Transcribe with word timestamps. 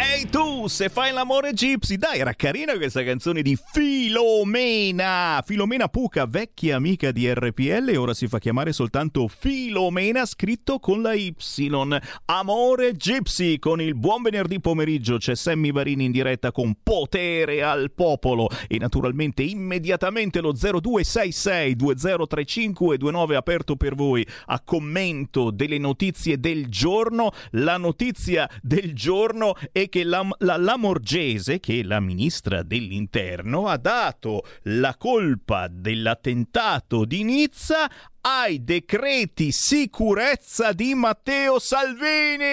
Ehi 0.00 0.28
tu, 0.30 0.68
se 0.68 0.90
fai 0.90 1.10
l'amore 1.10 1.52
gypsy, 1.52 1.96
dai, 1.96 2.20
era 2.20 2.32
carina 2.32 2.76
questa 2.76 3.02
canzone 3.02 3.42
di 3.42 3.58
Filomena. 3.72 5.42
Filomena 5.44 5.88
Puca, 5.88 6.24
vecchia 6.24 6.76
amica 6.76 7.10
di 7.10 7.28
RPL, 7.28 7.96
ora 7.96 8.14
si 8.14 8.28
fa 8.28 8.38
chiamare 8.38 8.72
soltanto 8.72 9.26
Filomena, 9.26 10.24
scritto 10.24 10.78
con 10.78 11.02
la 11.02 11.14
Y. 11.14 11.34
Amore 12.26 12.92
gypsy, 12.92 13.58
con 13.58 13.80
il 13.80 13.96
buon 13.96 14.22
venerdì 14.22 14.60
pomeriggio 14.60 15.16
c'è 15.16 15.34
Sammy 15.34 15.72
Varini 15.72 16.04
in 16.04 16.12
diretta 16.12 16.52
con 16.52 16.76
Potere 16.80 17.64
al 17.64 17.90
Popolo 17.90 18.48
e 18.68 18.78
naturalmente 18.78 19.42
immediatamente 19.42 20.40
lo 20.40 20.52
0266 20.52 21.74
203529 21.74 23.34
aperto 23.34 23.74
per 23.74 23.96
voi 23.96 24.24
a 24.46 24.60
commento 24.60 25.50
delle 25.50 25.78
notizie 25.78 26.38
del 26.38 26.68
giorno. 26.68 27.32
La 27.50 27.78
notizia 27.78 28.48
del 28.62 28.94
giorno 28.94 29.56
è 29.72 29.86
che 29.88 30.04
la, 30.04 30.26
la 30.38 30.56
Lamorgese, 30.56 31.60
che 31.60 31.80
è 31.80 31.82
la 31.82 32.00
ministra 32.00 32.62
dell'interno, 32.62 33.68
ha 33.68 33.76
dato 33.76 34.44
la 34.64 34.96
colpa 34.96 35.68
dell'attentato 35.68 37.04
di 37.04 37.24
Nizza 37.24 37.88
ai 38.30 38.62
decreti 38.62 39.50
sicurezza 39.52 40.72
di 40.72 40.94
Matteo 40.94 41.58
Salvini! 41.58 42.44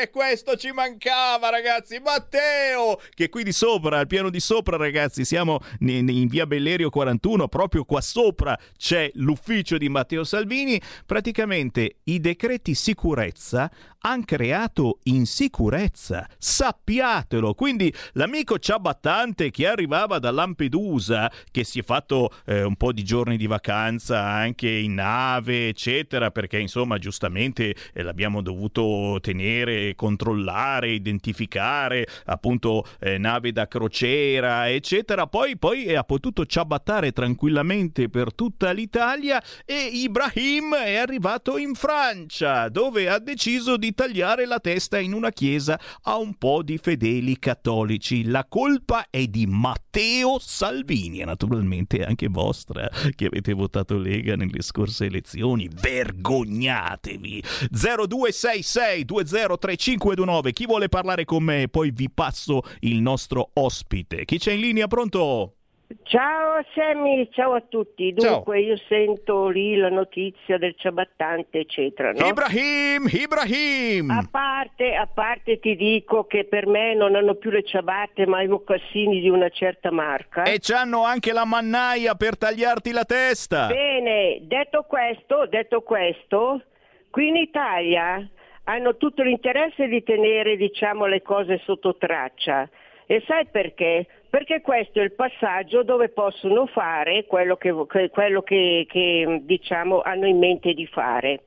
E 0.00 0.08
questo 0.10 0.56
ci 0.56 0.70
mancava 0.70 1.50
ragazzi! 1.50 2.00
Matteo 2.02 2.98
che 3.12 3.28
qui 3.28 3.42
di 3.42 3.52
sopra 3.52 3.98
al 3.98 4.06
piano 4.06 4.30
di 4.30 4.40
sopra 4.40 4.78
ragazzi 4.78 5.26
siamo 5.26 5.60
in 5.80 6.28
via 6.28 6.46
Bellerio 6.46 6.88
41 6.88 7.46
proprio 7.48 7.84
qua 7.84 8.00
sopra 8.00 8.58
c'è 8.78 9.10
l'ufficio 9.16 9.76
di 9.76 9.90
Matteo 9.90 10.24
Salvini. 10.24 10.80
Praticamente 11.04 11.96
i 12.04 12.20
decreti 12.20 12.74
sicurezza 12.74 13.70
hanno 14.00 14.24
creato 14.24 14.98
insicurezza. 15.04 16.26
Sappiatelo! 16.38 17.54
Quindi 17.54 17.92
l'amico 18.12 18.58
ciabattante 18.58 19.50
che 19.50 19.66
arrivava 19.66 20.18
da 20.18 20.30
Lampedusa 20.30 21.30
che 21.50 21.64
si 21.64 21.80
è 21.80 21.82
fatto 21.82 22.30
eh, 22.46 22.62
un 22.62 22.76
po' 22.76 22.92
di 22.92 23.02
giorni 23.02 23.36
di 23.36 23.46
vacanza 23.46 24.22
anche 24.22 24.70
in 24.70 24.98
nave, 25.18 25.68
eccetera, 25.68 26.30
perché 26.30 26.58
insomma 26.58 26.98
giustamente 26.98 27.74
eh, 27.92 28.02
l'abbiamo 28.02 28.40
dovuto 28.40 29.18
tenere, 29.20 29.94
controllare, 29.96 30.90
identificare, 30.90 32.06
appunto 32.26 32.84
eh, 33.00 33.18
nave 33.18 33.52
da 33.52 33.66
crociera, 33.66 34.70
eccetera. 34.70 35.26
Poi, 35.26 35.56
poi 35.56 35.94
ha 35.94 36.04
potuto 36.04 36.46
ciabattare 36.46 37.12
tranquillamente 37.12 38.08
per 38.08 38.32
tutta 38.32 38.70
l'Italia 38.70 39.42
e 39.64 39.90
Ibrahim 39.92 40.74
è 40.74 40.96
arrivato 40.96 41.58
in 41.58 41.74
Francia, 41.74 42.68
dove 42.68 43.08
ha 43.08 43.18
deciso 43.18 43.76
di 43.76 43.92
tagliare 43.94 44.46
la 44.46 44.60
testa 44.60 44.98
in 44.98 45.12
una 45.12 45.30
chiesa 45.30 45.78
a 46.02 46.16
un 46.16 46.34
po' 46.34 46.62
di 46.62 46.78
fedeli 46.78 47.38
cattolici. 47.38 48.24
La 48.24 48.46
colpa 48.48 49.06
è 49.10 49.26
di 49.26 49.46
Matteo 49.46 50.38
Salvini, 50.38 51.24
naturalmente 51.24 52.04
anche 52.04 52.28
vostra, 52.28 52.88
che 53.16 53.26
avete 53.26 53.52
votato 53.52 53.98
Lega 53.98 54.36
nelle 54.36 54.62
scorse 54.62 55.07
elezioni. 55.08 55.68
Vergognatevi! 55.70 57.42
0266 57.70 59.04
203529. 59.04 60.52
Chi 60.52 60.66
vuole 60.66 60.88
parlare 60.88 61.24
con 61.24 61.42
me? 61.42 61.68
Poi 61.68 61.90
vi 61.90 62.08
passo 62.10 62.62
il 62.80 63.00
nostro 63.00 63.50
ospite. 63.54 64.24
Chi 64.24 64.38
c'è 64.38 64.52
in 64.52 64.60
linea? 64.60 64.86
Pronto? 64.86 65.57
Ciao 66.02 66.62
Sammy, 66.74 67.30
ciao 67.32 67.54
a 67.54 67.62
tutti. 67.66 68.12
Dunque, 68.12 68.60
ciao. 68.60 68.68
io 68.68 68.76
sento 68.88 69.48
lì 69.48 69.74
la 69.74 69.88
notizia 69.88 70.58
del 70.58 70.74
ciabattante, 70.76 71.60
eccetera. 71.60 72.12
No? 72.12 72.26
Ibrahim, 72.26 73.08
Ibrahim! 73.10 74.10
A 74.10 74.28
parte, 74.30 74.94
a 74.94 75.06
parte 75.06 75.58
ti 75.58 75.76
dico 75.76 76.24
che 76.24 76.44
per 76.44 76.66
me 76.66 76.94
non 76.94 77.14
hanno 77.14 77.36
più 77.36 77.50
le 77.50 77.64
ciabatte, 77.64 78.26
ma 78.26 78.42
i 78.42 78.48
mocassini 78.48 79.20
di 79.20 79.30
una 79.30 79.48
certa 79.48 79.90
marca. 79.90 80.42
E 80.42 80.58
c'hanno 80.60 81.04
anche 81.04 81.32
la 81.32 81.46
mannaia 81.46 82.14
per 82.16 82.36
tagliarti 82.36 82.92
la 82.92 83.04
testa. 83.04 83.68
Bene, 83.68 84.40
detto 84.42 84.82
questo, 84.82 85.46
detto 85.46 85.80
questo, 85.80 86.64
qui 87.08 87.28
in 87.28 87.36
Italia 87.36 88.28
hanno 88.64 88.96
tutto 88.98 89.22
l'interesse 89.22 89.88
di 89.88 90.02
tenere, 90.02 90.56
diciamo, 90.56 91.06
le 91.06 91.22
cose 91.22 91.62
sotto 91.64 91.96
traccia. 91.96 92.68
E 93.06 93.22
sai 93.26 93.46
perché? 93.46 94.06
Perché 94.30 94.60
questo 94.60 95.00
è 95.00 95.02
il 95.02 95.12
passaggio 95.12 95.82
dove 95.82 96.10
possono 96.10 96.66
fare 96.66 97.24
quello 97.24 97.56
che, 97.56 97.72
quello 98.10 98.42
che, 98.42 98.86
che 98.88 99.40
diciamo, 99.42 100.02
hanno 100.02 100.26
in 100.26 100.38
mente 100.38 100.74
di 100.74 100.86
fare. 100.86 101.44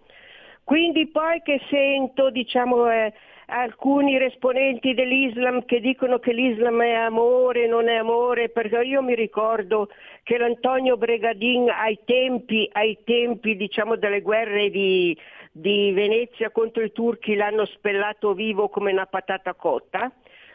Quindi 0.63 1.07
poi 1.07 1.41
che 1.41 1.59
sento 1.69 2.29
diciamo, 2.29 2.89
eh, 2.89 3.13
alcuni 3.47 4.15
esponenti 4.23 4.93
dell'Islam 4.93 5.65
che 5.65 5.79
dicono 5.79 6.19
che 6.19 6.33
l'Islam 6.33 6.81
è 6.81 6.93
amore, 6.93 7.67
non 7.67 7.87
è 7.87 7.95
amore, 7.95 8.49
perché 8.49 8.81
io 8.81 9.01
mi 9.01 9.15
ricordo 9.15 9.89
che 10.23 10.37
l'Antonio 10.37 10.97
Bregadin 10.97 11.69
ai 11.69 11.99
tempi, 12.05 12.67
ai 12.71 12.97
tempi 13.03 13.55
diciamo, 13.55 13.95
delle 13.95 14.21
guerre 14.21 14.69
di, 14.69 15.15
di 15.51 15.91
Venezia 15.91 16.49
contro 16.49 16.83
i 16.83 16.91
turchi 16.91 17.35
l'hanno 17.35 17.65
spellato 17.65 18.33
vivo 18.33 18.69
come 18.69 18.91
una 18.91 19.05
patata 19.05 19.53
cotta 19.53 20.11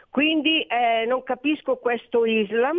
quindi 0.09 0.61
eh, 0.63 1.05
non 1.05 1.23
capisco 1.23 1.77
questo 1.77 2.25
Islam 2.25 2.77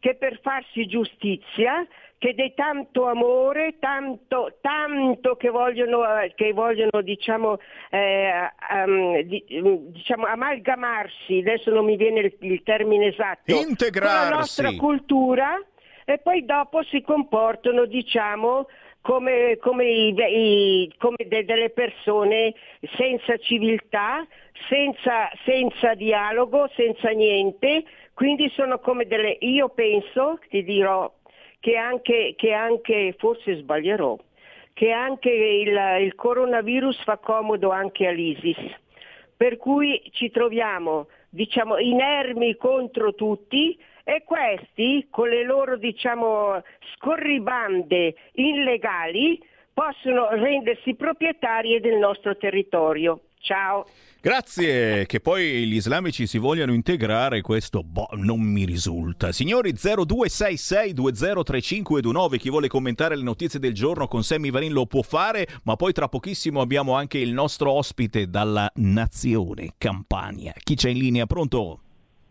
che 0.00 0.16
per 0.16 0.38
farsi 0.42 0.86
giustizia, 0.86 1.86
che 2.18 2.34
dei 2.34 2.52
tanto 2.54 3.06
amore, 3.06 3.76
tanto, 3.78 4.58
tanto 4.60 5.36
che 5.36 5.48
vogliono, 5.48 6.02
che 6.34 6.52
vogliono 6.52 7.00
diciamo, 7.02 7.58
eh, 7.90 8.50
um, 8.84 9.20
diciamo, 9.22 10.26
amalgamarsi, 10.26 11.38
adesso 11.38 11.70
non 11.70 11.86
mi 11.86 11.96
viene 11.96 12.20
il, 12.20 12.34
il 12.40 12.62
termine 12.62 13.06
esatto, 13.06 13.54
Integrarsi. 13.54 14.18
con 14.18 14.28
la 14.30 14.36
nostra 14.36 14.74
cultura 14.74 15.58
e 16.04 16.18
poi 16.18 16.44
dopo 16.44 16.82
si 16.84 17.00
comportano 17.00 17.86
diciamo, 17.86 18.66
come, 19.04 19.58
come, 19.60 19.84
i, 19.84 20.14
i, 20.16 20.94
come 20.96 21.18
de, 21.26 21.44
delle 21.44 21.68
persone 21.68 22.54
senza 22.96 23.36
civiltà, 23.36 24.26
senza, 24.66 25.30
senza, 25.44 25.92
dialogo, 25.92 26.70
senza 26.74 27.10
niente, 27.10 27.84
quindi 28.14 28.48
sono 28.54 28.78
come 28.78 29.04
delle... 29.04 29.36
Io 29.40 29.68
penso, 29.68 30.38
ti 30.48 30.64
dirò, 30.64 31.12
che 31.60 31.76
anche, 31.76 32.32
che 32.34 32.54
anche 32.54 33.14
forse 33.18 33.56
sbaglierò, 33.56 34.16
che 34.72 34.90
anche 34.90 35.28
il, 35.28 35.78
il 36.00 36.14
coronavirus 36.14 37.02
fa 37.02 37.18
comodo 37.18 37.68
anche 37.68 38.06
all'ISIS, 38.06 38.56
per 39.36 39.58
cui 39.58 40.00
ci 40.12 40.30
troviamo 40.30 41.08
diciamo, 41.34 41.78
inermi 41.78 42.56
contro 42.56 43.14
tutti, 43.14 43.76
e 44.04 44.22
questi 44.24 45.06
con 45.10 45.28
le 45.28 45.44
loro 45.44 45.76
diciamo, 45.76 46.62
scorribande 46.94 48.14
illegali 48.32 49.42
possono 49.72 50.28
rendersi 50.30 50.94
proprietarie 50.94 51.80
del 51.80 51.96
nostro 51.96 52.36
territorio. 52.36 53.20
Ciao. 53.44 53.84
Grazie, 54.22 55.04
che 55.04 55.20
poi 55.20 55.66
gli 55.66 55.74
islamici 55.74 56.26
si 56.26 56.38
vogliano 56.38 56.72
integrare, 56.72 57.42
questo 57.42 57.82
boh, 57.82 58.08
non 58.12 58.40
mi 58.40 58.64
risulta. 58.64 59.32
Signori 59.32 59.74
0266203529, 59.74 62.38
chi 62.38 62.48
vuole 62.48 62.68
commentare 62.68 63.16
le 63.16 63.22
notizie 63.22 63.60
del 63.60 63.74
giorno 63.74 64.08
con 64.08 64.24
Sammy 64.24 64.50
Varin 64.50 64.72
lo 64.72 64.86
può 64.86 65.02
fare, 65.02 65.46
ma 65.64 65.76
poi 65.76 65.92
tra 65.92 66.08
pochissimo 66.08 66.62
abbiamo 66.62 66.94
anche 66.94 67.18
il 67.18 67.34
nostro 67.34 67.72
ospite 67.72 68.30
dalla 68.30 68.72
nazione 68.76 69.74
Campania. 69.76 70.54
Chi 70.56 70.74
c'è 70.74 70.88
in 70.88 70.96
linea? 70.96 71.26
Pronto? 71.26 71.80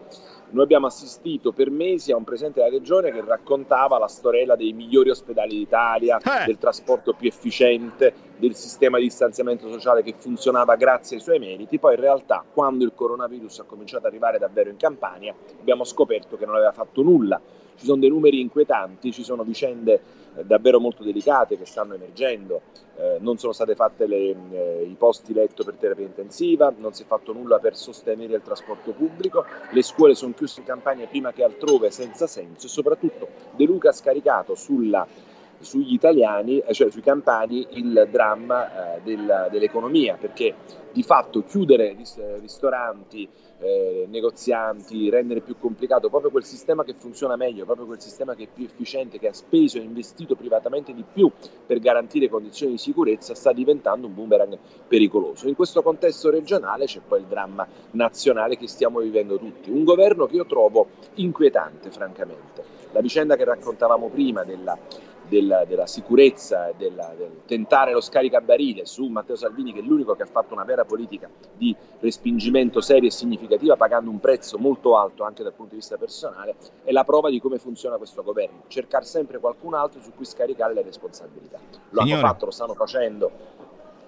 noi 0.51 0.65
abbiamo 0.65 0.87
assistito 0.87 1.53
per 1.53 1.71
mesi 1.71 2.13
a 2.13 2.17
un 2.17 2.25
presidente 2.25 2.61
della 2.61 2.73
regione 2.73 3.11
che 3.11 3.23
raccontava 3.25 3.99
la 3.99 4.07
storiella 4.07 4.57
dei 4.57 4.73
migliori 4.73 5.11
ospedali 5.11 5.57
d'Italia, 5.57 6.19
eh. 6.19 6.47
del 6.47 6.59
trasporto 6.59 7.15
più 7.15 7.29
efficiente, 7.29 8.13
del 8.37 8.55
sistema 8.55 8.99
di 8.99 9.05
distanziamento 9.05 9.71
sociale 9.71 10.03
che 10.03 10.15
funzionava 10.17 10.77
grazie 10.77 11.17
ai 11.17 11.23
suoi 11.23 11.39
meriti. 11.39 11.79
Poi 11.79 11.95
in 11.95 12.01
realtà 12.01 12.45
quando 12.51 12.85
il 12.85 12.93
coronavirus 12.95 13.61
ha 13.61 13.65
cominciato 13.65 14.07
ad 14.07 14.13
arrivare 14.13 14.39
davvero 14.39 14.71
in 14.71 14.77
Campania 14.77 15.35
abbiamo 15.59 15.85
scoperto 15.85 16.37
che 16.37 16.47
non 16.47 16.55
aveva 16.55 16.73
fatto 16.73 17.03
nulla. 17.03 17.41
Ci 17.77 17.85
sono 17.85 18.01
dei 18.01 18.09
numeri 18.09 18.41
inquietanti, 18.41 19.13
ci 19.13 19.23
sono 19.23 19.45
vicende 19.45 20.01
eh, 20.37 20.45
davvero 20.45 20.81
molto 20.81 21.03
delicate 21.03 21.57
che 21.59 21.67
stanno 21.67 21.95
emergendo. 21.95 22.63
Eh, 22.99 23.19
non 23.21 23.37
sono 23.37 23.53
state 23.53 23.75
fatte 23.75 24.07
le, 24.07 24.35
eh, 24.51 24.83
i 24.89 24.95
posti 24.99 25.35
letto 25.35 25.65
per 25.65 25.75
terapia 25.75 26.07
intensiva, 26.07 26.73
non 26.79 26.95
si 26.95 27.03
è 27.03 27.07
fatto 27.07 27.33
nulla 27.33 27.59
per 27.59 27.77
sostenere 27.77 28.37
il 28.37 28.43
trasporto 28.43 28.93
pubblico, 28.93 29.45
le 29.71 29.83
scuole 29.83 30.15
sono 30.15 30.33
chiuse 30.33 30.61
in 30.61 30.67
campagna 30.67 31.07
prima 31.07 31.33
che 31.33 31.45
altrove 31.45 31.91
senza 31.91 32.27
senso 32.27 32.67
e 32.67 32.71
soprattutto 32.71 33.29
De 33.55 33.65
Luca 33.65 33.91
ha 33.91 33.93
scaricato 33.93 34.55
sulla, 34.55 35.07
sugli 35.61 35.95
italiani, 35.95 36.59
eh, 36.59 36.73
cioè 36.73 36.91
sui 36.91 37.03
campani, 37.03 37.67
il 37.71 38.09
dramma 38.11 38.97
eh, 38.97 39.01
del, 39.03 39.49
dell'economia, 39.51 40.17
perché 40.19 40.55
di 40.93 41.03
fatto 41.03 41.45
chiudere 41.45 41.95
ris- 41.95 42.41
ristoranti, 42.41 43.29
eh, 43.59 44.07
negozianti, 44.09 45.11
rendere 45.11 45.41
più 45.41 45.57
complicato 45.59 46.09
proprio 46.09 46.31
quel 46.31 46.45
sistema 46.45 46.85
che 46.85 46.95
funziona 46.97 47.37
meglio, 47.37 47.65
proprio 47.65 47.87
quel 47.87 48.01
sistema 48.01 48.35
che 48.35 48.45
è 48.45 48.49
più 48.53 48.65
efficiente, 48.65 49.19
che 49.19 49.29
ha 49.29 49.33
speso 49.33 49.79
e 49.79 49.83
investito 49.83 50.35
privatamente 50.35 50.95
di 50.95 51.05
più 51.11 51.31
per 51.67 51.79
garantire 51.79 52.29
condizioni 52.29 52.73
di 52.73 52.79
sicurezza, 52.79 53.35
sta 53.35 53.53
diventando 53.53 54.07
un 54.07 54.15
boomerang 54.15 54.59
pericoloso. 54.87 55.49
In 55.49 55.55
questo 55.55 55.83
contesto 55.83 56.31
regionale 56.31 56.87
c'è 56.87 57.01
poi 57.07 57.21
il 57.21 57.27
dramma 57.27 57.67
nazionale 57.93 58.57
che 58.57 58.67
stiamo 58.67 59.01
vivendo 59.01 59.39
tutti, 59.39 59.71
un 59.71 59.85
governo 59.85 60.27
che 60.27 60.37
io 60.37 60.47
trovo 60.47 60.89
inquietante, 61.15 61.91
francamente. 61.91 62.65
La 62.93 63.01
vicenda 63.01 63.37
che 63.37 63.45
raccontavamo 63.45 64.09
prima 64.09 64.45
della 64.45 64.79
della, 65.29 65.65
della 65.65 65.87
sicurezza, 65.87 66.73
della, 66.77 67.13
del 67.17 67.43
tentare 67.47 67.93
lo 67.93 68.01
scaricabarile 68.01 68.87
su 68.87 69.07
Matteo 69.07 69.37
Salvini, 69.37 69.73
che 69.73 69.81
è 69.81 69.83
l'unico 69.83 70.15
che 70.15 70.23
ha 70.23 70.27
fatto 70.27 70.55
una 70.55 70.65
vera 70.65 70.85
politica 70.85 71.29
di 71.57 71.75
respingimento 72.01 72.81
seria 72.81 73.09
e 73.09 73.13
significativa, 73.13 73.77
pagando 73.77 74.11
un 74.11 74.21
prezzo 74.21 74.59
molto 74.59 74.97
alto 74.97 75.25
anche 75.25 75.43
dal 75.43 75.53
punto 75.53 75.71
di 75.71 75.77
vista 75.77 75.97
personale, 75.97 76.55
è 76.85 76.93
la 76.93 77.05
prova 77.05 77.31
di 77.31 77.41
come 77.41 77.59
funziona 77.59 77.97
questo 77.97 78.23
governo. 78.23 78.63
Cercare 78.69 79.05
sempre 79.05 79.39
qualcun 79.39 79.75
altro 79.75 80.01
su 80.01 80.13
cui 80.15 80.25
scaricare 80.25 80.75
le 80.75 80.83
responsabilità. 80.83 81.59
Lo 81.91 82.01
Signore. 82.03 82.21
hanno 82.21 82.29
fatto, 82.33 82.45
lo 82.47 82.51
stanno 82.51 82.75
facendo 82.75 83.31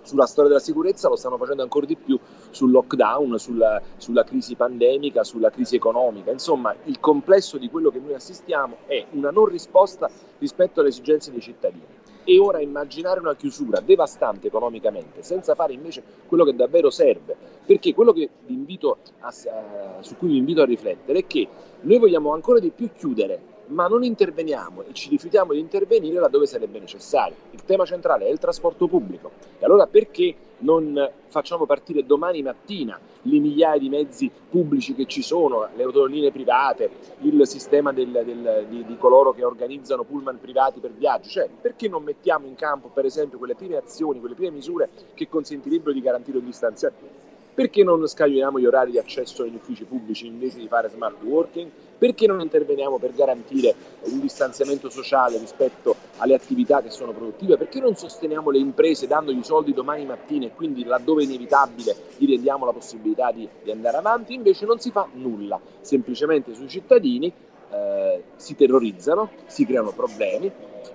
sulla 0.08 0.26
storia 0.26 0.48
della 0.48 0.62
sicurezza, 0.62 1.08
lo 1.08 1.16
stanno 1.16 1.36
facendo 1.36 1.62
ancora 1.62 1.84
di 1.84 1.94
più 1.94 2.18
sul 2.50 2.70
lockdown, 2.70 3.38
sulla, 3.38 3.80
sulla, 3.98 4.24
crisi 4.24 4.54
pandemica, 4.54 5.22
sulla 5.22 5.50
crisi 5.50 5.76
economica. 5.76 6.30
Insomma, 6.30 6.74
il 6.84 6.98
complesso 6.98 7.58
di 7.58 7.68
quello 7.68 7.90
che 7.90 7.98
noi 7.98 8.14
assistiamo 8.14 8.78
è 8.86 9.04
una 9.10 9.30
non 9.30 9.44
risposta 9.44 10.10
rispetto 10.38 10.80
alle 10.80 10.88
esigenze 10.88 11.30
dei 11.30 11.42
cittadini. 11.42 11.84
E 12.24 12.38
ora 12.38 12.60
immaginare 12.60 13.20
una 13.20 13.36
chiusura 13.36 13.80
devastante 13.80 14.48
economicamente, 14.48 15.22
senza 15.22 15.54
fare 15.54 15.74
invece 15.74 16.02
quello 16.26 16.44
che 16.44 16.54
davvero 16.54 16.90
serve. 16.90 17.36
Perché 17.64 17.92
quello 17.94 18.14
a, 19.20 19.30
su 20.00 20.16
cui 20.16 20.28
vi 20.28 20.36
invito 20.38 20.62
a 20.62 20.66
riflettere 20.66 21.20
è 21.20 21.26
che 21.26 21.48
noi 21.82 21.98
vogliamo 21.98 22.32
ancora 22.32 22.58
di 22.58 22.70
più 22.70 22.90
chiudere 22.94 23.56
ma 23.68 23.86
non 23.86 24.04
interveniamo 24.04 24.82
e 24.82 24.92
ci 24.92 25.08
rifiutiamo 25.08 25.52
di 25.52 25.58
intervenire 25.58 26.20
laddove 26.20 26.46
sarebbe 26.46 26.78
necessario. 26.78 27.36
Il 27.50 27.64
tema 27.64 27.84
centrale 27.84 28.26
è 28.26 28.30
il 28.30 28.38
trasporto 28.38 28.86
pubblico 28.86 29.30
e 29.58 29.64
allora 29.64 29.86
perché 29.86 30.34
non 30.58 31.10
facciamo 31.28 31.66
partire 31.66 32.04
domani 32.04 32.42
mattina 32.42 32.98
le 33.22 33.38
migliaia 33.38 33.78
di 33.78 33.88
mezzi 33.88 34.30
pubblici 34.50 34.94
che 34.94 35.06
ci 35.06 35.22
sono, 35.22 35.68
le 35.74 35.82
autolinee 35.82 36.32
private, 36.32 36.90
il 37.20 37.46
sistema 37.46 37.92
del, 37.92 38.10
del, 38.10 38.66
di, 38.68 38.84
di, 38.84 38.96
coloro 38.96 39.32
che 39.32 39.44
organizzano 39.44 40.04
pullman 40.04 40.40
privati 40.40 40.80
per 40.80 40.92
viaggi? 40.92 41.28
Cioè, 41.28 41.48
perché 41.60 41.88
non 41.88 42.02
mettiamo 42.02 42.46
in 42.46 42.54
campo, 42.54 42.88
per 42.88 43.04
esempio, 43.04 43.38
quelle 43.38 43.54
prime 43.54 43.76
azioni, 43.76 44.20
quelle 44.20 44.34
prime 44.34 44.50
misure 44.50 44.88
che 45.14 45.28
consentirebbero 45.28 45.92
di 45.92 46.00
garantire 46.00 46.38
un 46.38 46.44
distanziamento? 46.44 47.27
Perché 47.58 47.82
non 47.82 48.06
scaglioniamo 48.06 48.60
gli 48.60 48.66
orari 48.66 48.92
di 48.92 49.00
accesso 49.00 49.42
agli 49.42 49.56
uffici 49.56 49.82
pubblici 49.82 50.28
invece 50.28 50.58
di 50.58 50.68
fare 50.68 50.88
smart 50.90 51.20
working? 51.24 51.68
Perché 51.98 52.28
non 52.28 52.40
interveniamo 52.40 52.98
per 52.98 53.12
garantire 53.12 53.74
un 54.02 54.20
distanziamento 54.20 54.88
sociale 54.88 55.38
rispetto 55.38 55.96
alle 56.18 56.36
attività 56.36 56.80
che 56.80 56.90
sono 56.90 57.10
produttive? 57.10 57.56
Perché 57.56 57.80
non 57.80 57.96
sosteniamo 57.96 58.50
le 58.50 58.58
imprese 58.58 59.08
dandogli 59.08 59.42
soldi 59.42 59.72
domani 59.72 60.04
mattina 60.04 60.46
e 60.46 60.52
quindi 60.54 60.84
laddove 60.84 61.22
è 61.22 61.24
inevitabile 61.24 61.96
gli 62.18 62.28
rendiamo 62.28 62.64
la 62.64 62.70
possibilità 62.70 63.32
di, 63.32 63.48
di 63.64 63.72
andare 63.72 63.96
avanti? 63.96 64.34
Invece 64.34 64.64
non 64.64 64.78
si 64.78 64.92
fa 64.92 65.08
nulla, 65.14 65.60
semplicemente 65.80 66.54
sui 66.54 66.68
cittadini 66.68 67.26
eh, 67.72 68.22
si 68.36 68.54
terrorizzano, 68.54 69.30
si 69.46 69.66
creano 69.66 69.90
problemi 69.90 70.48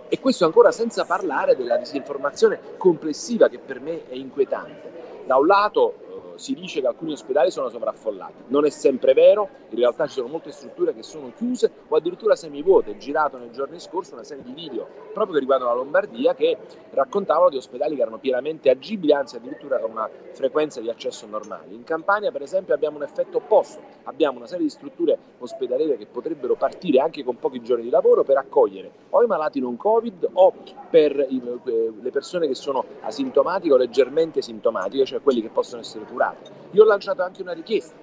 e 0.07 0.18
questo 0.18 0.45
ancora 0.45 0.71
senza 0.71 1.04
parlare 1.04 1.57
della 1.57 1.75
disinformazione 1.75 2.57
complessiva 2.77 3.50
che 3.50 3.60
per 3.60 3.81
me 3.81 4.07
è 4.07 4.15
inquietante. 4.15 4.92
Da 5.25 5.38
un 5.38 5.48
lato 5.48 6.02
si 6.35 6.53
dice 6.53 6.81
che 6.81 6.88
alcuni 6.88 7.13
ospedali 7.13 7.51
sono 7.51 7.69
sovraffollati. 7.69 8.44
Non 8.47 8.65
è 8.65 8.69
sempre 8.69 9.13
vero, 9.13 9.50
in 9.69 9.77
realtà 9.77 10.07
ci 10.07 10.13
sono 10.13 10.27
molte 10.27 10.51
strutture 10.51 10.94
che 10.94 11.03
sono 11.03 11.31
chiuse 11.35 11.71
o 11.88 11.95
addirittura 11.95 12.35
semivuote. 12.35 12.91
È 12.91 12.97
girato 12.97 13.38
nei 13.38 13.51
giorni 13.51 13.80
scorsi 13.80 14.13
una 14.13 14.24
serie 14.24 14.44
di 14.44 14.53
video 14.53 14.88
proprio 15.13 15.35
che 15.35 15.39
riguardano 15.39 15.71
la 15.71 15.77
Lombardia 15.77 16.33
che 16.33 16.57
raccontavano 16.91 17.50
di 17.50 17.57
ospedali 17.57 17.95
che 17.95 18.01
erano 18.01 18.18
pienamente 18.18 18.69
agibili, 18.69 19.13
anzi 19.13 19.35
addirittura 19.35 19.77
con 19.77 19.91
una 19.91 20.09
frequenza 20.31 20.81
di 20.81 20.89
accesso 20.89 21.27
normale. 21.27 21.74
In 21.74 21.83
Campania, 21.83 22.31
per 22.31 22.41
esempio, 22.41 22.74
abbiamo 22.74 22.97
un 22.97 23.03
effetto 23.03 23.38
opposto. 23.38 23.79
Abbiamo 24.03 24.38
una 24.38 24.47
serie 24.47 24.63
di 24.63 24.69
strutture 24.69 25.18
ospedaliere 25.39 25.97
che 25.97 26.06
potrebbero 26.06 26.56
partire 26.56 27.00
anche 27.00 27.24
con 27.24 27.38
pochi 27.38 27.62
giorni 27.62 27.84
di 27.84 27.89
lavoro 27.89 28.24
per 28.24 28.38
accogliere 28.38 28.91
o 29.12 29.24
i 29.24 29.27
malati 29.27 29.60
non 29.60 29.77
Covid 29.77 30.29
o 30.34 30.53
per 30.89 31.15
le 31.15 32.12
persone 32.12 32.48
che 32.48 32.55
sono 32.55 32.84
asintomatiche 33.01 33.74
o 33.74 33.77
leggermente 33.77 34.41
sintomatiche, 34.41 35.05
cioè 35.05 35.22
quelli 35.22 35.41
che 35.41 35.50
possono 35.50 35.81
essere 35.81 36.05
curati 36.05 36.22
curate. 36.24 36.51
Io 36.72 36.84
ho 36.84 36.86
lanciato 36.86 37.22
anche 37.22 37.42
una 37.42 37.53
richiesta, 37.53 37.96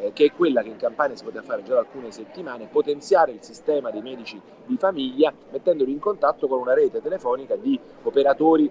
eh, 0.00 0.12
che 0.12 0.26
è 0.26 0.32
quella 0.32 0.62
che 0.62 0.68
in 0.68 0.76
Campania 0.76 1.16
si 1.16 1.24
poteva 1.24 1.42
fare 1.42 1.62
già 1.62 1.74
da 1.74 1.80
alcune 1.80 2.10
settimane, 2.10 2.68
potenziare 2.70 3.32
il 3.32 3.42
sistema 3.42 3.90
dei 3.90 4.02
medici 4.02 4.40
di 4.66 4.76
famiglia 4.76 5.32
mettendoli 5.50 5.92
in 5.92 5.98
contatto 5.98 6.46
con 6.46 6.60
una 6.60 6.74
rete 6.74 7.02
telefonica 7.02 7.56
di 7.56 7.78
operatori 8.02 8.70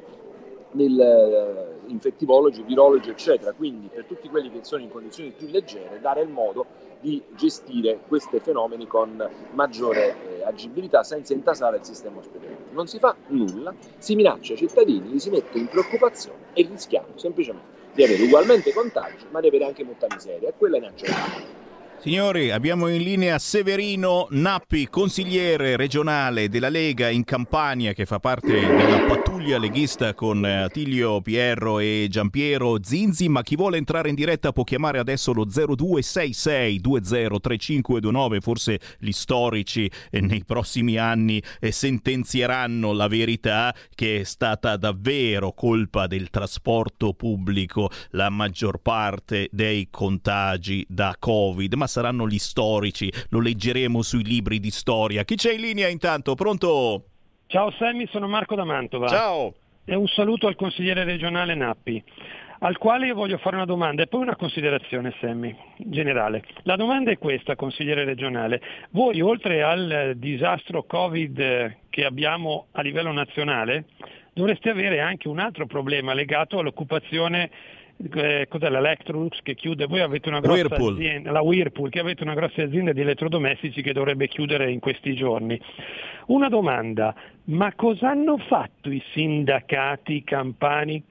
del 0.72 1.78
uh, 1.86 1.92
infettivologi, 1.92 2.64
virologi, 2.64 3.12
eccetera. 3.12 3.52
Quindi 3.52 3.90
per 3.94 4.06
tutti 4.06 4.28
quelli 4.28 4.50
che 4.50 4.64
sono 4.64 4.82
in 4.82 4.90
condizioni 4.90 5.30
più 5.30 5.48
leggere, 5.48 6.00
dare 6.02 6.22
il 6.22 6.30
modo 6.30 6.66
di 7.00 7.22
gestire 7.36 8.00
questi 8.08 8.40
fenomeni 8.40 8.88
con 8.88 9.30
maggiore 9.52 10.16
eh, 10.40 10.44
agibilità 10.44 11.04
senza 11.04 11.34
intasare 11.34 11.78
il 11.78 11.84
sistema 11.84 12.18
ospedaliero. 12.18 12.64
Non 12.72 12.88
si 12.88 12.98
fa 12.98 13.16
nulla, 13.28 13.72
si 14.00 14.16
minaccia 14.16 14.54
i 14.54 14.58
cittadini, 14.58 15.10
li 15.10 15.20
si 15.20 15.30
mette 15.30 15.60
in 15.60 15.68
preoccupazione 15.68 16.40
e 16.54 16.66
rischiamo 16.68 17.10
semplicemente 17.16 17.83
di 17.94 18.04
avere 18.04 18.24
ugualmente 18.24 18.74
contagi, 18.74 19.28
ma 19.30 19.40
di 19.40 19.48
avere 19.48 19.66
anche 19.66 19.84
molta 19.84 20.08
miseria, 20.10 20.50
e 20.50 20.54
quella 20.58 20.76
è 20.76 20.80
inaccettabile. 20.80 21.63
Signori, 22.04 22.52
abbiamo 22.52 22.90
in 22.90 23.02
linea 23.02 23.40
Severino 23.40 24.28
Nappi, 24.32 24.90
consigliere 24.90 25.78
regionale 25.78 26.50
della 26.50 26.68
Lega 26.68 27.08
in 27.08 27.24
Campania, 27.24 27.94
che 27.94 28.06
fa 28.06 28.20
parte 28.20 28.60
della 28.60 29.06
pattuglia 29.08 29.58
leghista 29.58 30.14
con 30.14 30.46
eh, 30.46 30.64
Attilio 30.64 31.22
Pierro 31.22 31.80
e 31.80 32.08
Giampiero 32.10 32.78
Zinzi, 32.84 33.30
ma 33.30 33.42
chi 33.42 33.56
vuole 33.56 33.78
entrare 33.78 34.10
in 34.10 34.16
diretta 34.16 34.52
può 34.52 34.66
chiamare 34.66 35.00
adesso 35.00 35.32
lo 35.32 35.46
0266 35.46 36.82
203529, 36.82 38.42
forse 38.42 38.82
gli 39.00 39.14
storici 39.14 39.90
eh, 40.12 40.20
nei 40.20 40.44
prossimi 40.44 40.98
anni 40.98 41.42
eh, 41.62 41.72
sentenzieranno 41.72 42.92
la 42.92 43.08
verità 43.08 43.74
che 43.96 44.20
è 44.20 44.24
stata 44.26 44.76
davvero 44.76 45.54
colpa 45.54 46.08
del 46.08 46.30
trasporto 46.30 47.14
pubblico 47.14 47.90
la 48.10 48.30
maggior 48.30 48.80
parte 48.82 49.48
dei 49.54 49.88
contagi 49.90 50.86
da 50.90 51.16
Covid, 51.18 51.74
ma 51.76 51.88
saranno 51.94 52.28
gli 52.28 52.40
storici, 52.40 53.12
lo 53.30 53.40
leggeremo 53.40 54.02
sui 54.02 54.24
libri 54.24 54.60
di 54.60 54.72
storia. 54.72 55.24
Chi 55.24 55.36
c'è 55.36 55.54
in 55.54 55.62
linea 55.62 55.88
intanto? 55.90 56.34
Pronto? 56.34 57.04
Ciao 57.46 57.70
Sammy, 57.78 58.08
sono 58.08 58.28
Marco 58.28 58.56
da 58.56 58.64
Mantova. 58.64 59.08
Ciao. 59.08 59.54
E 59.86 59.94
un 59.94 60.08
saluto 60.08 60.48
al 60.48 60.56
consigliere 60.56 61.04
regionale 61.04 61.54
Nappi. 61.54 62.04
al 62.64 62.78
quale 62.78 63.08
io 63.08 63.16
voglio 63.16 63.38
fare 63.38 63.58
una 63.58 63.66
domanda 63.66 64.04
e 64.04 64.08
poi 64.08 64.22
una 64.22 64.38
considerazione, 64.38 65.14
Sammy, 65.20 65.56
generale. 65.78 66.44
La 66.64 66.78
domanda 66.78 67.12
è 67.12 67.18
questa, 67.18 67.56
consigliere 67.56 68.06
regionale. 68.06 68.62
Voi, 68.92 69.20
oltre 69.22 69.64
al 69.64 70.14
disastro 70.16 70.84
Covid 70.84 71.78
che 71.90 72.06
abbiamo 72.06 72.68
a 72.72 72.82
livello 72.82 73.12
nazionale, 73.12 73.86
dovreste 74.34 74.70
avere 74.70 75.02
anche 75.02 75.28
un 75.28 75.40
altro 75.40 75.66
problema 75.68 76.14
legato 76.14 76.60
all'occupazione 76.60 77.52
eh, 78.16 78.48
cos'è 78.50 78.70
l'Electrolux 78.70 79.40
che 79.42 79.56
chiude, 79.56 79.86
voi 79.86 80.02
avete 80.02 80.30
una 80.30 80.40
grossa 80.40 80.62
Whirlpool. 80.62 80.94
azienda, 80.94 81.32
la 81.32 81.42
Whirlpool, 81.42 81.90
che 81.90 82.00
avete 82.00 82.24
una 82.24 82.34
grossa 82.34 82.64
azienda 82.64 82.92
di 82.92 83.02
elettrodomestici 83.02 83.82
che 83.82 83.94
dovrebbe 83.94 84.28
chiudere 84.28 84.72
in 84.72 84.80
questi 84.80 85.16
giorni. 85.16 85.60
Una 86.28 86.50
domanda, 86.50 87.14
ma 87.46 87.74
cosa 87.76 88.10
hanno 88.10 88.38
fatto 88.38 88.90
i 88.90 89.02
sindacati 89.12 90.24
campani 90.24 91.04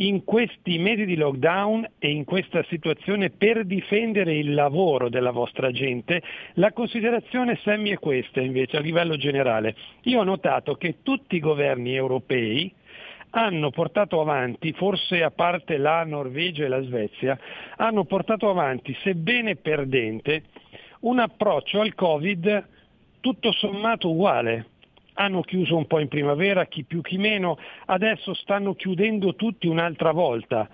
in 0.00 0.22
questi 0.24 0.78
mesi 0.78 1.04
di 1.04 1.16
lockdown 1.16 1.88
e 1.98 2.10
in 2.10 2.24
questa 2.24 2.64
situazione 2.68 3.30
per 3.30 3.64
difendere 3.64 4.36
il 4.36 4.54
lavoro 4.54 5.08
della 5.08 5.30
vostra 5.30 5.72
gente? 5.72 6.22
La 6.54 6.72
considerazione 6.72 7.58
Sammy 7.62 7.90
è 7.90 7.98
questa 7.98 8.40
invece 8.40 8.76
a 8.76 8.80
livello 8.80 9.16
generale. 9.16 9.74
Io 10.02 10.20
ho 10.20 10.24
notato 10.24 10.74
che 10.74 10.98
tutti 11.02 11.36
i 11.36 11.40
governi 11.40 11.94
europei 11.94 12.72
hanno 13.30 13.70
portato 13.70 14.20
avanti, 14.20 14.72
forse 14.72 15.22
a 15.22 15.30
parte 15.30 15.76
la 15.76 16.04
Norvegia 16.04 16.64
e 16.64 16.68
la 16.68 16.82
Svezia, 16.82 17.38
hanno 17.76 18.04
portato 18.04 18.48
avanti, 18.48 18.96
sebbene 19.02 19.56
perdente, 19.56 20.44
un 21.00 21.18
approccio 21.18 21.80
al 21.80 21.94
Covid 21.94 22.66
tutto 23.20 23.52
sommato 23.52 24.10
uguale. 24.10 24.66
Hanno 25.14 25.42
chiuso 25.42 25.76
un 25.76 25.86
po' 25.86 25.98
in 25.98 26.08
primavera, 26.08 26.66
chi 26.66 26.84
più 26.84 27.00
chi 27.02 27.18
meno, 27.18 27.58
adesso 27.86 28.34
stanno 28.34 28.74
chiudendo 28.74 29.34
tutti 29.34 29.66
un'altra 29.66 30.12
volta. 30.12 30.68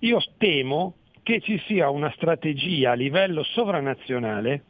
Io 0.00 0.22
temo 0.38 0.94
che 1.22 1.40
ci 1.40 1.60
sia 1.66 1.90
una 1.90 2.10
strategia 2.14 2.92
a 2.92 2.94
livello 2.94 3.42
sovranazionale 3.42 4.62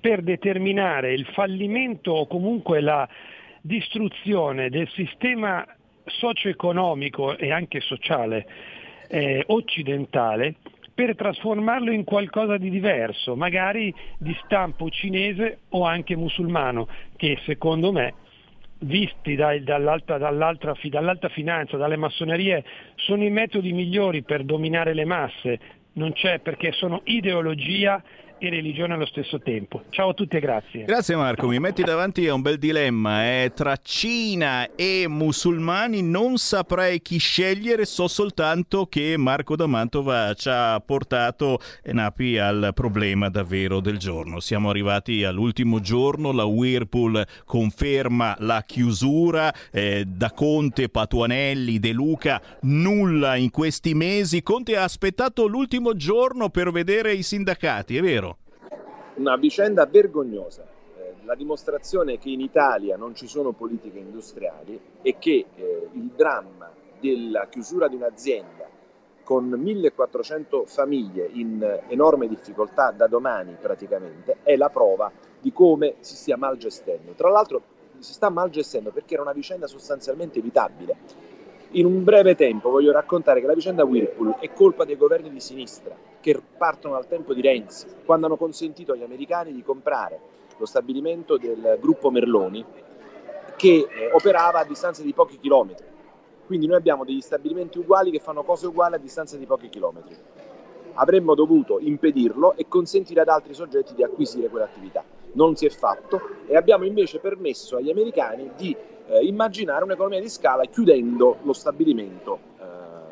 per 0.00 0.22
determinare 0.22 1.12
il 1.12 1.26
fallimento 1.26 2.12
o 2.12 2.26
comunque 2.26 2.80
la 2.80 3.08
distruzione 3.60 4.68
del 4.68 4.88
sistema 4.90 5.64
socio-economico 6.10 7.36
e 7.36 7.50
anche 7.52 7.80
sociale 7.80 8.46
eh, 9.08 9.42
occidentale 9.46 10.54
per 10.92 11.16
trasformarlo 11.16 11.92
in 11.92 12.04
qualcosa 12.04 12.58
di 12.58 12.68
diverso, 12.68 13.34
magari 13.34 13.94
di 14.18 14.36
stampo 14.44 14.90
cinese 14.90 15.60
o 15.70 15.84
anche 15.84 16.14
musulmano, 16.14 16.88
che 17.16 17.38
secondo 17.46 17.90
me 17.90 18.14
visti 18.80 19.34
dai, 19.34 19.62
dall'alta, 19.62 20.18
dall'alta, 20.18 20.74
dall'alta 20.82 21.28
finanza, 21.28 21.76
dalle 21.76 21.96
massonerie, 21.96 22.64
sono 22.96 23.24
i 23.24 23.30
metodi 23.30 23.72
migliori 23.72 24.22
per 24.22 24.44
dominare 24.44 24.94
le 24.94 25.04
masse, 25.04 25.60
non 25.94 26.12
c'è 26.12 26.38
perché 26.40 26.72
sono 26.72 27.00
ideologia 27.04 28.02
e 28.40 28.48
religione 28.48 28.94
allo 28.94 29.06
stesso 29.06 29.38
tempo. 29.38 29.82
Ciao 29.90 30.08
a 30.10 30.14
tutti 30.14 30.36
e 30.36 30.40
grazie. 30.40 30.84
Grazie 30.84 31.14
Marco, 31.14 31.46
mi 31.46 31.58
metti 31.58 31.82
davanti 31.82 32.26
a 32.26 32.32
un 32.32 32.40
bel 32.40 32.58
dilemma. 32.58 33.42
Eh? 33.42 33.52
Tra 33.54 33.76
Cina 33.76 34.74
e 34.74 35.04
musulmani 35.06 36.02
non 36.02 36.38
saprei 36.38 37.02
chi 37.02 37.18
scegliere, 37.18 37.84
so 37.84 38.08
soltanto 38.08 38.86
che 38.86 39.16
Marco 39.18 39.56
da 39.56 39.66
Mantova 39.66 40.32
ci 40.34 40.48
ha 40.48 40.80
portato 40.80 41.58
Napi 41.84 42.38
al 42.38 42.70
problema 42.74 43.28
davvero 43.28 43.80
del 43.80 43.98
giorno. 43.98 44.40
Siamo 44.40 44.70
arrivati 44.70 45.22
all'ultimo 45.22 45.80
giorno, 45.80 46.32
la 46.32 46.44
Whirlpool 46.44 47.26
conferma 47.44 48.36
la 48.38 48.62
chiusura, 48.66 49.52
eh, 49.70 50.04
da 50.06 50.32
Conte, 50.32 50.88
Patuanelli, 50.88 51.78
De 51.78 51.92
Luca, 51.92 52.40
nulla 52.62 53.36
in 53.36 53.50
questi 53.50 53.92
mesi. 53.92 54.42
Conte 54.42 54.76
ha 54.78 54.84
aspettato 54.84 55.46
l'ultimo 55.46 55.94
giorno 55.94 56.48
per 56.48 56.70
vedere 56.72 57.12
i 57.12 57.22
sindacati, 57.22 57.98
è 57.98 58.00
vero? 58.00 58.29
Una 59.20 59.36
vicenda 59.36 59.84
vergognosa, 59.84 60.66
eh, 60.96 61.14
la 61.24 61.34
dimostrazione 61.34 62.18
che 62.18 62.30
in 62.30 62.40
Italia 62.40 62.96
non 62.96 63.14
ci 63.14 63.28
sono 63.28 63.52
politiche 63.52 63.98
industriali 63.98 64.80
e 65.02 65.16
che 65.18 65.44
eh, 65.54 65.88
il 65.92 66.10
dramma 66.16 66.72
della 66.98 67.46
chiusura 67.48 67.86
di 67.86 67.96
un'azienda 67.96 68.66
con 69.22 69.44
1400 69.44 70.64
famiglie 70.64 71.28
in 71.32 71.82
enorme 71.88 72.28
difficoltà 72.28 72.92
da 72.92 73.06
domani 73.06 73.56
praticamente 73.60 74.38
è 74.42 74.56
la 74.56 74.70
prova 74.70 75.12
di 75.38 75.52
come 75.52 75.96
si 76.00 76.16
stia 76.16 76.38
mal 76.38 76.56
gestendo. 76.56 77.12
Tra 77.12 77.28
l'altro 77.28 77.62
si 77.98 78.14
sta 78.14 78.30
mal 78.30 78.48
gestendo 78.48 78.90
perché 78.90 79.14
era 79.14 79.22
una 79.22 79.32
vicenda 79.32 79.66
sostanzialmente 79.66 80.38
evitabile 80.38 80.96
in 81.72 81.84
un 81.84 82.02
breve 82.02 82.34
tempo 82.34 82.70
voglio 82.70 82.90
raccontare 82.90 83.40
che 83.40 83.46
la 83.46 83.54
vicenda 83.54 83.84
Whirlpool 83.84 84.36
è 84.40 84.52
colpa 84.52 84.84
dei 84.84 84.96
governi 84.96 85.30
di 85.30 85.38
sinistra 85.38 85.94
che 86.20 86.40
partono 86.56 86.94
dal 86.94 87.06
tempo 87.06 87.34
di 87.34 87.40
Renzi, 87.40 87.86
quando 88.04 88.26
hanno 88.26 88.36
consentito 88.36 88.92
agli 88.92 89.02
americani 89.02 89.52
di 89.52 89.62
comprare 89.62 90.20
lo 90.58 90.66
stabilimento 90.66 91.38
del 91.38 91.78
gruppo 91.80 92.10
Merloni 92.10 92.64
che 93.56 93.88
eh, 93.90 94.10
operava 94.12 94.60
a 94.60 94.64
distanza 94.64 95.02
di 95.02 95.12
pochi 95.12 95.38
chilometri. 95.38 95.86
Quindi 96.46 96.66
noi 96.66 96.76
abbiamo 96.76 97.04
degli 97.04 97.20
stabilimenti 97.20 97.78
uguali 97.78 98.10
che 98.10 98.18
fanno 98.18 98.42
cose 98.42 98.66
uguali 98.66 98.94
a 98.94 98.98
distanza 98.98 99.36
di 99.36 99.46
pochi 99.46 99.68
chilometri. 99.68 100.16
Avremmo 100.94 101.34
dovuto 101.34 101.78
impedirlo 101.78 102.54
e 102.56 102.66
consentire 102.68 103.20
ad 103.20 103.28
altri 103.28 103.54
soggetti 103.54 103.94
di 103.94 104.02
acquisire 104.02 104.48
quell'attività. 104.48 105.04
Non 105.32 105.56
si 105.56 105.64
è 105.64 105.70
fatto 105.70 106.20
e 106.46 106.56
abbiamo 106.56 106.84
invece 106.84 107.20
permesso 107.20 107.76
agli 107.76 107.90
americani 107.90 108.50
di 108.56 108.76
eh, 109.06 109.24
immaginare 109.24 109.84
un'economia 109.84 110.20
di 110.20 110.28
scala 110.28 110.64
chiudendo 110.64 111.36
lo 111.42 111.52
stabilimento 111.52 112.49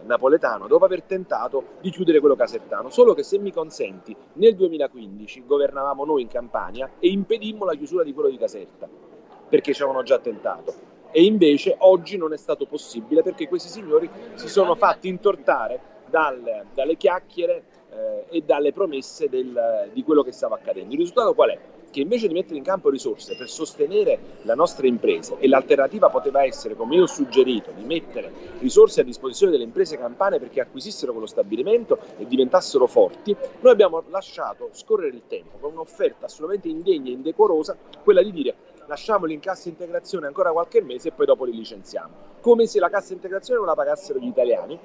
napoletano 0.09 0.67
dopo 0.67 0.87
aver 0.87 1.03
tentato 1.03 1.63
di 1.81 1.91
chiudere 1.91 2.19
quello 2.19 2.35
casertano. 2.35 2.91
Solo 2.91 3.15
che 3.15 3.23
se 3.23 3.39
mi 3.39 3.53
consenti, 3.53 4.17
nel 4.35 4.57
2015 4.57 5.45
governavamo 5.47 6.05
noi 6.05 6.23
in 6.23 6.29
Campania 6.29 6.91
e 6.99 7.09
impedimmo 7.09 7.65
la 7.65 7.75
chiusura 7.75 8.03
di 8.03 8.13
quello 8.13 8.31
di 8.31 8.39
Caserta 8.39 8.89
perché 9.49 9.73
ci 9.73 9.83
avevano 9.83 10.03
già 10.03 10.19
tentato. 10.19 10.75
E 11.11 11.23
invece 11.25 11.77
oggi 11.79 12.17
non 12.17 12.33
è 12.33 12.37
stato 12.37 12.67
possibile 12.67 13.23
perché 13.23 13.49
questi 13.49 13.69
signori 13.69 14.11
si 14.35 14.49
sono 14.49 14.75
fatti 14.75 15.09
intortare 15.09 15.81
dal, 16.07 16.65
dalle 16.75 16.97
chiacchiere 16.97 17.65
eh, 17.91 18.25
e 18.29 18.43
dalle 18.43 18.73
promesse 18.73 19.29
del, 19.29 19.91
di 19.93 20.03
quello 20.03 20.23
che 20.23 20.33
stava 20.33 20.57
accadendo. 20.57 20.93
Il 20.93 20.99
risultato 20.99 21.35
qual 21.35 21.51
è? 21.51 21.59
Che 21.91 22.01
invece 22.01 22.29
di 22.29 22.35
mettere 22.35 22.57
in 22.57 22.65
campo 22.65 22.91
risorse 22.91 23.37
per 23.37 23.49
sostenere 23.49 24.19
la 24.43 24.55
nostra 24.55 24.87
impresa 24.87 25.37
e 25.39 25.49
l'alternativa 25.49 26.09
poteva 26.11 26.45
essere, 26.45 26.75
come 26.75 26.97
io 26.97 27.03
ho 27.05 27.07
suggerito, 27.07 27.71
di 27.75 27.85
mettere 27.85 28.31
risorse 28.59 29.01
a 29.01 29.05
disposizione 29.05 29.53
delle 29.53 29.65
imprese 29.65 29.97
campane 29.97 30.39
perché 30.39 30.61
acquisissero 30.61 31.13
quello 31.13 31.27
stabilimento 31.27 31.99
e 32.19 32.27
diventassero 32.27 32.87
forti, 32.87 33.35
noi 33.61 33.73
abbiamo 33.73 34.03
lasciato 34.09 34.69
scorrere 34.73 35.15
il 35.15 35.23
tempo 35.27 35.59
con 35.59 35.73
un'offerta 35.73 36.27
assolutamente 36.27 36.69
indegna 36.69 37.11
e 37.11 37.15
indecorosa, 37.15 37.77
quella 38.03 38.23
di 38.23 38.33
dire 38.33 38.55
lasciamoli 38.87 39.35
in 39.35 39.41
cassa 39.41 39.69
integrazione 39.69 40.27
ancora 40.27 40.51
qualche 40.51 40.81
mese 40.83 41.09
e 41.09 41.13
poi 41.13 41.27
dopo 41.27 41.45
li 41.45 41.53
licenziamo, 41.53 42.37
come 42.41 42.67
se 42.67 42.79
la 42.81 42.89
cassa 42.89 43.13
integrazione 43.13 43.59
non 43.59 43.69
la 43.69 43.75
pagassero 43.75 44.19
gli 44.19 44.27
italiani 44.27 44.79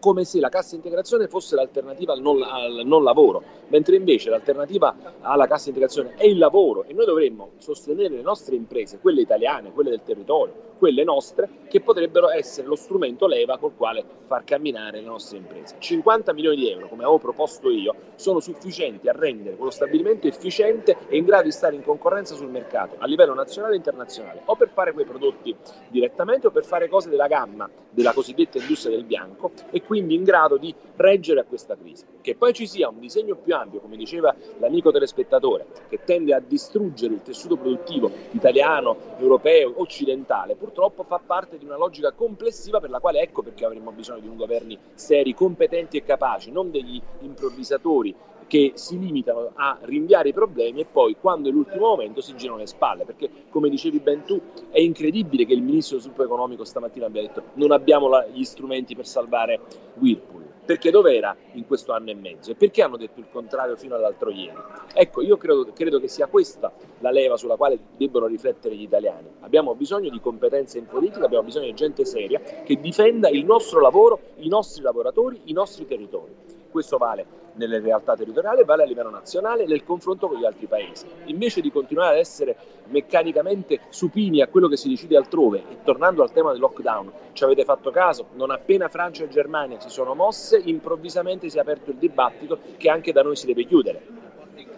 come 0.00 0.24
se 0.24 0.40
la 0.40 0.48
cassa 0.48 0.74
integrazione 0.74 1.28
fosse 1.28 1.54
l'alternativa 1.54 2.12
al 2.12 2.20
non, 2.20 2.42
al 2.42 2.82
non, 2.84 3.04
lavoro, 3.04 3.42
mentre 3.68 3.96
invece 3.96 4.30
l'alternativa 4.30 4.96
alla 5.20 5.46
cassa 5.46 5.68
integrazione 5.68 6.14
è 6.16 6.24
il 6.24 6.38
lavoro 6.38 6.84
e 6.84 6.92
noi 6.92 7.06
dovremmo 7.06 7.50
sostenere 7.58 8.14
le 8.14 8.22
nostre 8.22 8.56
imprese, 8.56 8.98
quelle 8.98 9.20
italiane, 9.20 9.72
quelle 9.72 9.90
del 9.90 10.02
territorio, 10.02 10.68
quelle 10.78 11.04
nostre, 11.04 11.48
che 11.68 11.80
potrebbero 11.82 12.30
essere 12.30 12.66
lo 12.66 12.74
strumento 12.74 13.26
leva 13.26 13.58
col 13.58 13.76
quale 13.76 14.02
far 14.26 14.44
camminare 14.44 15.00
le 15.00 15.06
nostre 15.06 15.36
imprese. 15.36 15.76
50 15.78 16.32
milioni 16.32 16.56
di 16.56 16.70
euro, 16.70 16.88
come 16.88 17.02
avevo 17.02 17.18
proposto 17.18 17.68
io, 17.70 17.94
sono 18.14 18.40
sufficienti 18.40 19.08
a 19.08 19.12
rendere 19.12 19.56
quello 19.56 19.70
stabilimento 19.70 20.26
efficiente 20.26 20.96
e 21.08 21.18
in 21.18 21.24
grado 21.24 21.44
di 21.44 21.50
stare 21.50 21.76
in 21.76 21.82
concorrenza 21.82 22.34
sul 22.34 22.48
mercato 22.48 22.96
a 22.98 23.06
livello 23.06 23.34
nazionale 23.34 23.74
e 23.74 23.76
internazionale, 23.76 24.40
o 24.46 24.56
per 24.56 24.70
fare 24.70 24.92
quei 24.92 25.04
prodotti 25.04 25.54
direttamente 25.88 26.46
o 26.46 26.50
per 26.50 26.64
fare 26.64 26.88
cose 26.88 27.10
della 27.10 27.26
gamma 27.26 27.68
della 27.90 28.12
cosiddetta 28.14 28.58
industria 28.58 28.96
del 28.96 29.04
bianco 29.04 29.50
e 29.70 29.82
quindi 29.90 30.14
in 30.14 30.22
grado 30.22 30.56
di 30.56 30.72
reggere 30.94 31.40
a 31.40 31.44
questa 31.44 31.76
crisi. 31.76 32.04
Che 32.20 32.36
poi 32.36 32.52
ci 32.52 32.68
sia 32.68 32.88
un 32.88 33.00
disegno 33.00 33.34
più 33.34 33.56
ampio, 33.56 33.80
come 33.80 33.96
diceva 33.96 34.32
l'amico 34.60 34.92
telespettatore, 34.92 35.66
che 35.88 36.04
tende 36.04 36.32
a 36.32 36.38
distruggere 36.38 37.14
il 37.14 37.22
tessuto 37.22 37.56
produttivo 37.56 38.08
italiano, 38.30 38.96
europeo, 39.18 39.72
occidentale, 39.78 40.54
purtroppo 40.54 41.02
fa 41.02 41.18
parte 41.18 41.58
di 41.58 41.64
una 41.64 41.76
logica 41.76 42.12
complessiva 42.12 42.78
per 42.78 42.90
la 42.90 43.00
quale 43.00 43.20
ecco 43.20 43.42
perché 43.42 43.64
avremmo 43.64 43.90
bisogno 43.90 44.20
di 44.20 44.28
un 44.28 44.36
governi 44.36 44.78
seri, 44.94 45.34
competenti 45.34 45.96
e 45.96 46.04
capaci, 46.04 46.52
non 46.52 46.70
degli 46.70 47.02
improvvisatori 47.22 48.14
che 48.50 48.72
si 48.74 48.98
limitano 48.98 49.52
a 49.54 49.78
rinviare 49.82 50.30
i 50.30 50.32
problemi 50.32 50.80
e 50.80 50.84
poi 50.84 51.14
quando 51.20 51.48
è 51.48 51.52
l'ultimo 51.52 51.86
momento 51.86 52.20
si 52.20 52.34
girano 52.34 52.58
le 52.58 52.66
spalle, 52.66 53.04
perché 53.04 53.30
come 53.48 53.68
dicevi 53.68 54.00
ben 54.00 54.24
tu 54.24 54.40
è 54.70 54.80
incredibile 54.80 55.46
che 55.46 55.52
il 55.52 55.62
ministro 55.62 55.98
dello 55.98 56.08
sviluppo 56.08 56.24
economico 56.24 56.64
stamattina 56.64 57.06
abbia 57.06 57.22
detto 57.22 57.42
non 57.54 57.70
abbiamo 57.70 58.08
la, 58.08 58.26
gli 58.26 58.42
strumenti 58.42 58.96
per 58.96 59.06
salvare 59.06 59.60
Whirlpool 60.00 60.48
Perché 60.64 60.90
dov'era 60.90 61.36
in 61.52 61.64
questo 61.64 61.92
anno 61.92 62.10
e 62.10 62.14
mezzo? 62.14 62.50
E 62.50 62.56
perché 62.56 62.82
hanno 62.82 62.96
detto 62.96 63.20
il 63.20 63.26
contrario 63.30 63.76
fino 63.76 63.94
all'altro 63.94 64.30
ieri? 64.30 64.58
Ecco, 64.94 65.22
io 65.22 65.36
credo, 65.36 65.70
credo 65.72 66.00
che 66.00 66.08
sia 66.08 66.26
questa 66.26 66.72
la 66.98 67.10
leva 67.10 67.36
sulla 67.36 67.54
quale 67.54 67.78
debbono 67.96 68.26
riflettere 68.26 68.74
gli 68.74 68.82
italiani. 68.82 69.28
Abbiamo 69.40 69.76
bisogno 69.76 70.10
di 70.10 70.20
competenze 70.20 70.78
in 70.78 70.86
politica, 70.86 71.24
abbiamo 71.24 71.44
bisogno 71.44 71.66
di 71.66 71.74
gente 71.74 72.04
seria 72.04 72.40
che 72.40 72.80
difenda 72.80 73.28
il 73.28 73.44
nostro 73.44 73.80
lavoro, 73.80 74.20
i 74.38 74.48
nostri 74.48 74.82
lavoratori, 74.82 75.40
i 75.44 75.52
nostri 75.52 75.86
territori. 75.86 76.34
Questo 76.70 76.98
vale 76.98 77.39
nelle 77.54 77.80
realtà 77.80 78.16
territoriali, 78.16 78.64
vale 78.64 78.82
a 78.82 78.86
livello 78.86 79.10
nazionale 79.10 79.66
nel 79.66 79.84
confronto 79.84 80.28
con 80.28 80.38
gli 80.38 80.44
altri 80.44 80.66
paesi. 80.66 81.06
Invece 81.24 81.60
di 81.60 81.70
continuare 81.70 82.14
ad 82.14 82.20
essere 82.20 82.56
meccanicamente 82.88 83.80
supini 83.88 84.40
a 84.40 84.48
quello 84.48 84.68
che 84.68 84.76
si 84.76 84.88
decide 84.88 85.16
altrove 85.16 85.58
e 85.58 85.78
tornando 85.84 86.22
al 86.22 86.32
tema 86.32 86.52
del 86.52 86.60
lockdown, 86.60 87.12
ci 87.32 87.44
avete 87.44 87.64
fatto 87.64 87.90
caso, 87.90 88.26
non 88.34 88.50
appena 88.50 88.88
Francia 88.88 89.24
e 89.24 89.28
Germania 89.28 89.80
si 89.80 89.88
sono 89.88 90.14
mosse, 90.14 90.60
improvvisamente 90.62 91.48
si 91.48 91.56
è 91.56 91.60
aperto 91.60 91.90
il 91.90 91.96
dibattito 91.96 92.58
che 92.76 92.88
anche 92.88 93.12
da 93.12 93.22
noi 93.22 93.36
si 93.36 93.46
deve 93.46 93.64
chiudere. 93.64 94.19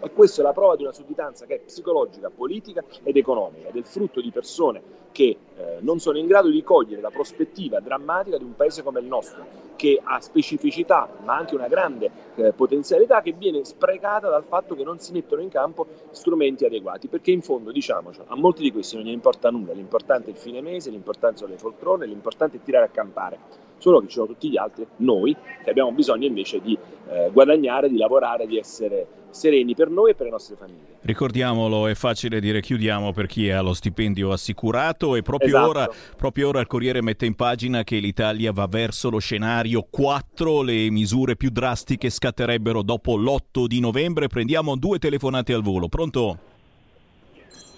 E 0.03 0.11
questa 0.11 0.41
è 0.41 0.43
la 0.43 0.51
prova 0.51 0.75
di 0.75 0.83
una 0.83 0.91
sudditanza 0.91 1.45
che 1.45 1.55
è 1.55 1.59
psicologica, 1.59 2.29
politica 2.29 2.83
ed 3.03 3.15
economica, 3.15 3.69
ed 3.69 3.75
è 3.75 3.77
il 3.77 3.85
frutto 3.85 4.19
di 4.19 4.31
persone 4.31 4.81
che 5.13 5.37
eh, 5.55 5.77
non 5.79 5.99
sono 5.99 6.17
in 6.17 6.27
grado 6.27 6.49
di 6.49 6.61
cogliere 6.61 6.99
la 6.99 7.09
prospettiva 7.09 7.79
drammatica 7.79 8.37
di 8.37 8.43
un 8.43 8.53
paese 8.53 8.83
come 8.83 8.99
il 8.99 9.05
nostro, 9.05 9.45
che 9.77 10.01
ha 10.03 10.19
specificità 10.19 11.07
ma 11.23 11.37
anche 11.37 11.55
una 11.55 11.67
grande 11.67 12.11
eh, 12.35 12.51
potenzialità 12.51 13.21
che 13.21 13.31
viene 13.31 13.63
sprecata 13.63 14.27
dal 14.27 14.43
fatto 14.43 14.75
che 14.75 14.83
non 14.83 14.99
si 14.99 15.13
mettono 15.13 15.41
in 15.41 15.49
campo 15.49 15.85
strumenti 16.11 16.65
adeguati, 16.65 17.07
perché 17.07 17.31
in 17.31 17.41
fondo, 17.41 17.71
diciamoci, 17.71 18.19
a 18.25 18.35
molti 18.35 18.61
di 18.61 18.73
questi 18.73 18.97
non 18.97 19.05
gli 19.05 19.11
importa 19.11 19.51
nulla, 19.51 19.71
l'importante 19.71 20.27
è 20.27 20.31
il 20.31 20.37
fine 20.37 20.59
mese, 20.59 20.89
l'importante 20.89 21.37
sono 21.37 21.51
le 21.51 21.59
poltrone, 21.61 22.05
l'importante 22.07 22.57
è 22.57 22.61
tirare 22.61 22.85
a 22.85 22.89
campare 22.89 23.71
solo 23.83 23.99
che 23.99 24.07
ci 24.07 24.13
sono 24.13 24.27
tutti 24.27 24.49
gli 24.49 24.55
altri, 24.55 24.87
noi, 24.97 25.35
che 25.61 25.69
abbiamo 25.69 25.91
bisogno 25.91 26.25
invece 26.25 26.61
di 26.61 26.77
eh, 27.09 27.29
guadagnare, 27.33 27.89
di 27.89 27.97
lavorare, 27.97 28.47
di 28.47 28.57
essere 28.57 29.05
sereni 29.29 29.75
per 29.75 29.89
noi 29.89 30.11
e 30.11 30.15
per 30.15 30.27
le 30.27 30.31
nostre 30.31 30.55
famiglie. 30.55 30.99
Ricordiamolo, 31.01 31.87
è 31.87 31.93
facile 31.93 32.39
dire 32.39 32.61
chiudiamo 32.61 33.11
per 33.11 33.25
chi 33.25 33.51
ha 33.51 33.59
lo 33.59 33.73
stipendio 33.73 34.31
assicurato 34.31 35.17
e 35.17 35.21
proprio, 35.21 35.49
esatto. 35.49 35.69
ora, 35.69 35.89
proprio 36.15 36.47
ora 36.47 36.61
il 36.61 36.67
Corriere 36.67 37.01
mette 37.01 37.25
in 37.25 37.35
pagina 37.35 37.83
che 37.83 37.97
l'Italia 37.97 38.53
va 38.53 38.67
verso 38.67 39.09
lo 39.09 39.19
scenario 39.19 39.85
4, 39.89 40.61
le 40.61 40.89
misure 40.89 41.35
più 41.35 41.49
drastiche 41.49 42.09
scatterebbero 42.09 42.83
dopo 42.83 43.17
l'8 43.17 43.65
di 43.65 43.81
novembre. 43.81 44.27
Prendiamo 44.27 44.77
due 44.77 44.97
telefonate 44.97 45.51
al 45.51 45.61
volo. 45.61 45.89
Pronto? 45.89 46.37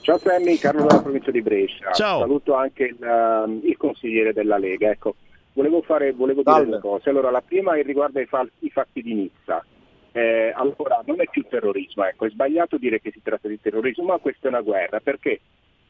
Ciao 0.01 0.19
Sammy, 0.19 0.55
Carlo 0.57 0.85
della 0.85 1.01
provincia 1.01 1.31
di 1.31 1.41
Brescia. 1.41 1.91
Ciao. 1.93 2.19
Saluto 2.19 2.53
anche 2.53 2.83
il, 2.83 2.97
uh, 2.99 3.67
il 3.67 3.75
consigliere 3.75 4.33
della 4.33 4.59
Lega. 4.59 4.91
Ecco, 4.91 5.15
volevo, 5.55 5.81
fare, 5.81 6.11
volevo 6.11 6.43
dire 6.43 6.65
due 6.65 6.79
cose. 6.79 7.09
Allora, 7.09 7.31
la 7.31 7.41
prima 7.41 7.73
riguarda 7.73 8.21
i, 8.21 8.25
fa- 8.25 8.47
i 8.59 8.69
fatti 8.69 9.01
di 9.01 9.13
Nizza. 9.13 9.65
Eh, 10.11 10.53
allora, 10.55 11.01
non 11.05 11.19
è 11.19 11.25
più 11.29 11.43
terrorismo, 11.43 12.05
ecco, 12.05 12.25
è 12.25 12.29
sbagliato 12.29 12.77
dire 12.77 13.01
che 13.01 13.11
si 13.11 13.21
tratta 13.21 13.47
di 13.47 13.59
terrorismo, 13.59 14.05
ma 14.05 14.17
questa 14.17 14.47
è 14.47 14.49
una 14.49 14.61
guerra, 14.61 14.99
perché 15.01 15.41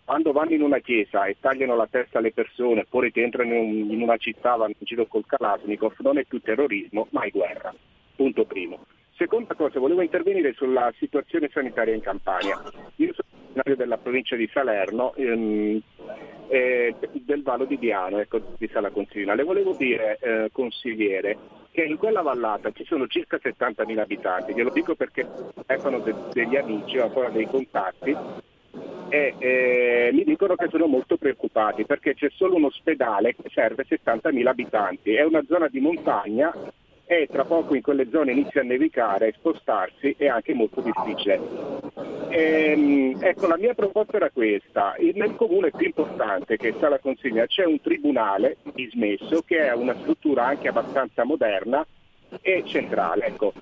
quando 0.03 0.31
vanno 0.31 0.53
in 0.53 0.61
una 0.61 0.79
chiesa 0.79 1.25
e 1.25 1.37
tagliano 1.39 1.75
la 1.75 1.87
testa 1.87 2.17
alle 2.19 2.31
persone, 2.31 2.81
oppure 2.81 3.11
che 3.11 3.21
entrano 3.21 3.53
in, 3.53 3.91
in 3.91 4.01
una 4.01 4.17
città, 4.17 4.55
vanno 4.55 4.73
in 4.77 4.85
giro 4.85 5.05
col 5.05 5.25
Kalashnikov, 5.27 5.95
non 5.99 6.17
è 6.17 6.23
più 6.23 6.39
terrorismo, 6.39 7.07
ma 7.11 7.23
è 7.23 7.29
guerra. 7.29 7.73
Punto 8.15 8.45
primo. 8.45 8.85
Seconda 9.17 9.55
cosa, 9.55 9.79
volevo 9.79 10.01
intervenire 10.01 10.53
sulla 10.53 10.91
situazione 10.97 11.49
sanitaria 11.53 11.93
in 11.93 12.01
Campania. 12.01 12.61
Io 12.97 13.13
sono 13.13 13.29
originario 13.31 13.75
della 13.77 13.97
provincia 13.97 14.35
di 14.35 14.49
Salerno, 14.51 15.13
ehm, 15.15 15.81
eh, 16.49 16.93
del 17.23 17.41
Vallo 17.41 17.63
di 17.63 17.79
Diano, 17.79 18.19
ecco, 18.19 18.41
di 18.57 18.69
Sala 18.73 18.89
Consilina. 18.89 19.33
Le 19.33 19.43
volevo 19.43 19.73
dire, 19.73 20.17
eh, 20.19 20.49
consigliere, 20.51 21.37
che 21.71 21.83
in 21.83 21.95
quella 21.97 22.21
vallata 22.21 22.71
ci 22.71 22.83
sono 22.83 23.07
circa 23.07 23.39
70.000 23.41 24.01
abitanti, 24.01 24.53
glielo 24.53 24.71
dico 24.71 24.95
perché 24.95 25.25
sono 25.79 25.99
de- 25.99 26.13
degli 26.33 26.57
amici, 26.57 26.97
ho 26.97 27.03
ancora 27.03 27.29
dei 27.29 27.47
contatti, 27.47 28.15
e 29.07 29.33
eh, 29.37 30.09
mi 30.11 30.25
dicono 30.25 30.55
che 30.55 30.67
sono 30.69 30.87
molto 30.87 31.15
preoccupati 31.15 31.85
perché 31.85 32.15
c'è 32.15 32.29
solo 32.31 32.55
un 32.55 32.65
ospedale 32.65 33.33
che 33.33 33.49
serve 33.53 33.85
70.000 33.87 34.45
abitanti, 34.45 35.13
è 35.13 35.23
una 35.23 35.43
zona 35.47 35.69
di 35.69 35.79
montagna 35.79 36.53
e 37.05 37.27
tra 37.31 37.45
poco 37.45 37.75
in 37.75 37.81
quelle 37.81 38.09
zone 38.09 38.31
inizia 38.31 38.61
a 38.61 38.63
nevicare, 38.63 39.33
spostarsi 39.37 40.15
è 40.17 40.27
anche 40.27 40.53
molto 40.53 40.81
difficile. 40.81 41.39
Ehm, 42.29 43.17
ecco, 43.21 43.47
la 43.47 43.57
mia 43.57 43.73
proposta 43.73 44.17
era 44.17 44.29
questa. 44.31 44.95
Nel 45.13 45.35
comune 45.35 45.71
più 45.71 45.85
importante 45.85 46.57
che 46.57 46.73
sta 46.75 46.89
la 46.89 46.99
consiglia 46.99 47.45
c'è 47.45 47.65
un 47.65 47.79
tribunale 47.79 48.57
dismesso 48.73 49.41
che 49.45 49.67
è 49.67 49.73
una 49.73 49.95
struttura 49.99 50.47
anche 50.47 50.67
abbastanza 50.67 51.23
moderna 51.23 51.85
e 52.41 52.63
centrale. 52.65 53.25
Ecco. 53.27 53.53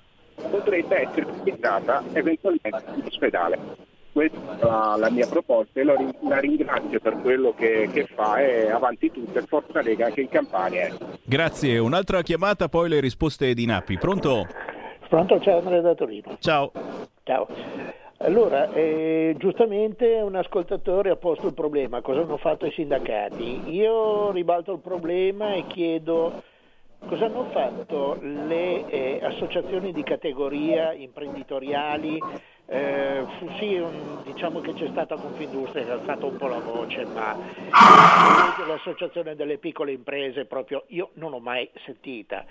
Potrebbe 0.50 1.02
essere 1.02 1.26
utilizzata 1.26 2.02
eventualmente 2.12 2.82
l'ospedale 3.02 3.92
questa 4.14 4.38
è 4.38 4.98
la, 4.98 5.10
mia 5.10 5.26
proposta 5.26 5.80
e 5.80 5.84
la, 5.84 5.94
la 6.28 6.38
ringrazio 6.38 7.00
per 7.00 7.20
quello 7.20 7.52
che, 7.52 7.90
che, 7.92 8.06
fa 8.06 8.38
e 8.38 8.70
avanti 8.70 9.10
tutto 9.10 9.36
e 9.36 9.42
forza 9.42 9.82
Lega 9.82 10.06
anche 10.06 10.20
in 10.20 10.28
Campania. 10.28 10.96
Grazie, 11.24 11.78
un'altra 11.78 12.22
chiamata 12.22 12.68
poi 12.68 12.88
le 12.88 13.00
risposte 13.00 13.52
di 13.54 13.66
Nappi. 13.66 13.98
Pronto? 13.98 14.46
Pronto, 15.08 15.40
ciao 15.40 15.58
Andrea 15.58 15.80
da 15.80 15.94
Torino. 15.94 16.36
Ciao. 16.38 16.70
Ciao. 17.24 17.48
Allora, 18.18 18.72
eh, 18.72 19.34
giustamente 19.36 20.20
un 20.22 20.36
ascoltatore 20.36 21.10
ha 21.10 21.16
posto 21.16 21.48
il 21.48 21.54
problema, 21.54 22.00
cosa 22.00 22.20
hanno 22.20 22.36
fatto 22.36 22.66
i 22.66 22.70
sindacati? 22.70 23.74
Io 23.74 24.30
ribalto 24.30 24.72
il 24.72 24.78
problema 24.78 25.54
e 25.54 25.66
chiedo 25.66 26.42
cosa 27.06 27.26
hanno 27.26 27.50
fatto 27.50 28.16
le 28.20 28.88
eh, 28.88 29.20
associazioni 29.22 29.92
di 29.92 30.02
categoria 30.04 30.92
imprenditoriali 30.92 32.18
eh, 32.66 33.26
sì, 33.58 33.76
un, 33.76 34.22
diciamo 34.24 34.60
che 34.60 34.72
c'è 34.72 34.88
stata 34.90 35.16
Confindustria 35.16 35.84
che 35.84 35.90
ha 35.90 35.94
alzato 35.94 36.26
un 36.26 36.36
po' 36.36 36.46
la 36.46 36.60
voce, 36.60 37.04
ma 37.04 37.36
l'associazione 38.66 39.36
delle 39.36 39.58
piccole 39.58 39.92
imprese 39.92 40.46
proprio 40.46 40.84
io 40.88 41.10
non 41.14 41.34
ho 41.34 41.40
mai 41.40 41.68
sentita. 41.84 42.44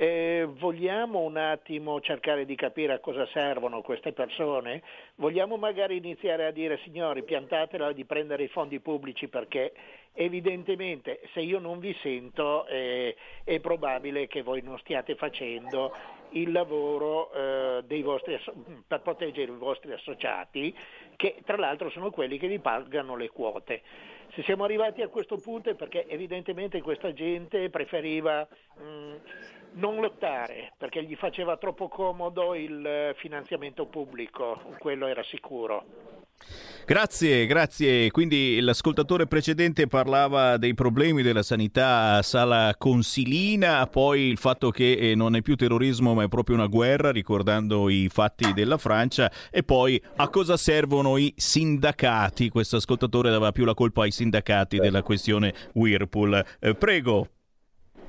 Eh, 0.00 0.46
vogliamo 0.60 1.18
un 1.18 1.36
attimo 1.36 2.00
cercare 2.00 2.44
di 2.44 2.54
capire 2.54 2.92
a 2.92 3.00
cosa 3.00 3.26
servono 3.32 3.82
queste 3.82 4.12
persone? 4.12 4.80
Vogliamo 5.16 5.56
magari 5.56 5.96
iniziare 5.96 6.46
a 6.46 6.52
dire 6.52 6.78
signori 6.84 7.24
piantatela 7.24 7.90
di 7.90 8.04
prendere 8.04 8.44
i 8.44 8.48
fondi 8.48 8.78
pubblici 8.78 9.26
perché 9.26 9.72
evidentemente 10.12 11.18
se 11.32 11.40
io 11.40 11.58
non 11.58 11.80
vi 11.80 11.92
sento 12.00 12.64
eh, 12.68 13.16
è 13.42 13.58
probabile 13.58 14.28
che 14.28 14.42
voi 14.42 14.62
non 14.62 14.78
stiate 14.78 15.16
facendo 15.16 15.92
il 16.30 16.52
lavoro 16.52 17.32
eh, 17.32 18.02
vostri, 18.02 18.40
per 18.86 19.00
proteggere 19.00 19.50
i 19.50 19.56
vostri 19.56 19.92
associati 19.92 20.72
che 21.16 21.38
tra 21.44 21.56
l'altro 21.56 21.90
sono 21.90 22.12
quelli 22.12 22.38
che 22.38 22.46
vi 22.46 22.60
pagano 22.60 23.16
le 23.16 23.30
quote. 23.30 23.82
Se 24.34 24.44
siamo 24.44 24.62
arrivati 24.62 25.02
a 25.02 25.08
questo 25.08 25.40
punto 25.40 25.70
è 25.70 25.74
perché 25.74 26.06
evidentemente 26.06 26.80
questa 26.82 27.12
gente 27.12 27.70
preferiva 27.70 28.46
mh, 28.76 28.82
mm, 28.82 29.14
non 29.74 30.00
lottare 30.00 30.72
perché 30.76 31.02
gli 31.04 31.16
faceva 31.16 31.56
troppo 31.56 31.88
comodo 31.88 32.54
il 32.54 33.14
finanziamento 33.16 33.86
pubblico, 33.86 34.60
quello 34.78 35.06
era 35.06 35.22
sicuro. 35.22 35.84
Grazie, 36.84 37.44
grazie. 37.46 38.10
Quindi 38.10 38.60
l'ascoltatore 38.60 39.26
precedente 39.26 39.86
parlava 39.86 40.56
dei 40.56 40.72
problemi 40.72 41.22
della 41.22 41.42
sanità 41.42 42.14
a 42.14 42.22
Sala 42.22 42.74
Consilina, 42.78 43.86
poi 43.86 44.22
il 44.22 44.38
fatto 44.38 44.70
che 44.70 44.92
eh, 44.92 45.14
non 45.14 45.36
è 45.36 45.42
più 45.42 45.54
terrorismo 45.54 46.14
ma 46.14 46.22
è 46.22 46.28
proprio 46.28 46.56
una 46.56 46.66
guerra, 46.66 47.10
ricordando 47.10 47.90
i 47.90 48.08
fatti 48.10 48.54
della 48.54 48.78
Francia, 48.78 49.30
e 49.50 49.62
poi 49.62 50.02
a 50.16 50.28
cosa 50.28 50.56
servono 50.56 51.18
i 51.18 51.32
sindacati. 51.36 52.48
Questo 52.48 52.76
ascoltatore 52.76 53.30
dava 53.30 53.52
più 53.52 53.66
la 53.66 53.74
colpa 53.74 54.04
ai 54.04 54.10
sindacati 54.10 54.78
della 54.78 55.02
questione 55.02 55.52
Whirlpool. 55.74 56.42
Eh, 56.60 56.74
prego. 56.74 57.28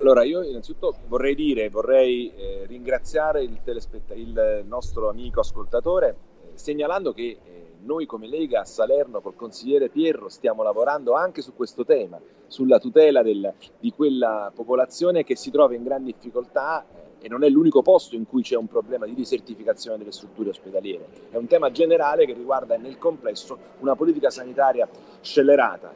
Allora, 0.02 0.24
io 0.24 0.44
innanzitutto 0.44 0.96
vorrei 1.08 1.36
dire, 1.36 1.70
vorrei 1.70 2.32
eh, 2.34 2.66
ringraziare 2.66 3.44
il, 3.44 3.60
telespett- 3.66 4.16
il 4.16 4.64
nostro 4.66 5.10
amico 5.10 5.42
ascoltatore, 5.42 6.16
eh, 6.42 6.58
segnalando 6.58 7.12
che 7.12 7.38
eh, 7.44 7.74
noi 7.82 8.06
come 8.06 8.28
Lega 8.28 8.62
a 8.62 8.66
Salerno 8.66 9.20
col 9.20 9.36
consigliere 9.36 9.90
Pierro 9.90 10.30
stiamo 10.30 10.64
lavorando 10.64 11.16
anche 11.16 11.42
su 11.42 11.54
questo 11.54 11.84
tema, 11.84 12.18
sulla 12.48 12.80
tutela 12.80 13.22
del, 13.22 13.54
di 13.78 13.92
quella 13.92 14.50
popolazione 14.56 15.26
che 15.26 15.36
si 15.36 15.52
trova 15.52 15.76
in 15.76 15.84
grandi 15.84 16.14
difficoltà 16.14 16.86
e 17.22 17.28
non 17.28 17.44
è 17.44 17.50
l'unico 17.50 17.82
posto 17.82 18.16
in 18.16 18.26
cui 18.26 18.42
c'è 18.42 18.56
un 18.56 18.68
problema 18.68 19.06
di 19.06 19.14
desertificazione 19.14 19.98
delle 19.98 20.12
strutture 20.12 20.50
ospedaliere. 20.50 21.08
È 21.30 21.38
un 21.38 21.48
tema 21.48 21.72
generale 21.72 22.26
che 22.26 22.34
riguarda 22.34 22.78
nel 22.78 22.98
complesso 22.98 23.58
una 23.80 23.96
politica 23.96 24.30
sanitaria 24.30 24.88
scellerata. 25.22 25.94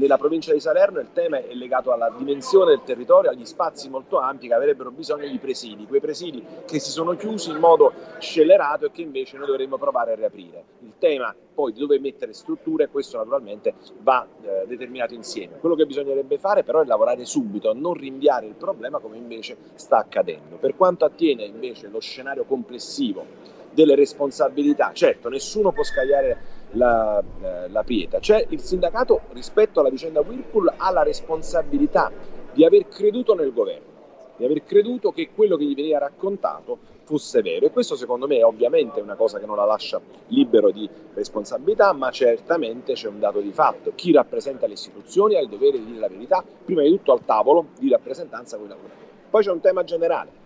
Nella 0.00 0.16
provincia 0.16 0.52
di 0.52 0.60
Salerno 0.60 1.00
il 1.00 1.12
tema 1.12 1.38
è 1.38 1.52
legato 1.52 1.92
alla 1.92 2.14
dimensione 2.16 2.70
del 2.70 2.84
territorio, 2.84 3.30
agli 3.30 3.44
spazi 3.44 3.90
molto 3.90 4.18
ampi 4.18 4.46
che 4.46 4.54
avrebbero 4.54 4.90
bisogno 4.90 5.26
di 5.26 5.38
presidi, 5.38 5.86
quei 5.86 6.00
presidi 6.00 6.42
che 6.64 6.78
si 6.78 6.90
sono 6.90 7.16
chiusi 7.16 7.50
in 7.50 7.58
modo 7.58 7.92
scellerato 8.18 8.86
e 8.86 8.90
che 8.92 9.02
invece 9.02 9.36
noi 9.36 9.48
dovremmo 9.48 9.76
provare 9.76 10.12
a 10.12 10.14
riaprire. 10.14 10.64
Il 10.80 10.92
tema 10.98 11.34
poi 11.52 11.72
di 11.72 11.80
dove 11.80 11.98
mettere 11.98 12.32
strutture, 12.32 12.88
questo 12.88 13.18
naturalmente 13.18 13.74
va 13.98 14.26
eh, 14.40 14.64
determinato 14.66 15.12
insieme. 15.12 15.58
Quello 15.58 15.74
che 15.74 15.84
bisognerebbe 15.84 16.38
fare 16.38 16.62
però 16.62 16.80
è 16.80 16.86
lavorare 16.86 17.26
subito, 17.26 17.74
non 17.74 17.92
rinviare 17.92 18.46
il 18.46 18.54
problema 18.54 18.98
come 18.98 19.18
invece 19.18 19.58
sta 19.74 19.98
accadendo. 19.98 20.49
Facendo. 20.50 20.56
Per 20.56 20.74
quanto 20.76 21.04
attiene 21.04 21.44
invece 21.44 21.88
lo 21.88 22.00
scenario 22.00 22.44
complessivo 22.44 23.24
delle 23.72 23.94
responsabilità, 23.94 24.90
certo 24.92 25.28
nessuno 25.28 25.70
può 25.72 25.84
scagliare 25.84 26.58
la, 26.72 27.22
eh, 27.40 27.68
la 27.68 27.82
pieta, 27.84 28.18
cioè 28.18 28.44
il 28.48 28.60
sindacato 28.60 29.22
rispetto 29.32 29.80
alla 29.80 29.90
vicenda 29.90 30.20
Whirlpool 30.20 30.72
ha 30.76 30.90
la 30.90 31.02
responsabilità 31.02 32.10
di 32.52 32.64
aver 32.64 32.88
creduto 32.88 33.34
nel 33.34 33.52
governo, 33.52 33.88
di 34.36 34.44
aver 34.44 34.64
creduto 34.64 35.12
che 35.12 35.30
quello 35.34 35.56
che 35.56 35.64
gli 35.64 35.74
veniva 35.74 35.98
raccontato 35.98 36.98
fosse 37.04 37.42
vero 37.42 37.66
e 37.66 37.70
questo 37.70 37.96
secondo 37.96 38.28
me 38.28 38.36
è 38.36 38.44
ovviamente 38.44 39.00
una 39.00 39.16
cosa 39.16 39.40
che 39.40 39.46
non 39.46 39.56
la 39.56 39.64
lascia 39.64 40.00
libero 40.28 40.70
di 40.70 40.88
responsabilità, 41.14 41.92
ma 41.92 42.10
certamente 42.10 42.92
c'è 42.92 43.08
un 43.08 43.18
dato 43.18 43.40
di 43.40 43.52
fatto. 43.52 43.92
Chi 43.96 44.12
rappresenta 44.12 44.66
le 44.66 44.74
istituzioni 44.74 45.34
ha 45.34 45.40
il 45.40 45.48
dovere 45.48 45.78
di 45.78 45.86
dire 45.86 45.98
la 45.98 46.08
verità, 46.08 46.44
prima 46.64 46.82
di 46.82 46.90
tutto 46.90 47.12
al 47.12 47.24
tavolo 47.24 47.66
di 47.78 47.88
rappresentanza 47.88 48.56
con 48.56 48.66
i 48.66 48.68
lavoratori. 48.68 49.08
Poi 49.30 49.44
c'è 49.44 49.50
un 49.52 49.60
tema 49.60 49.84
generale. 49.84 50.39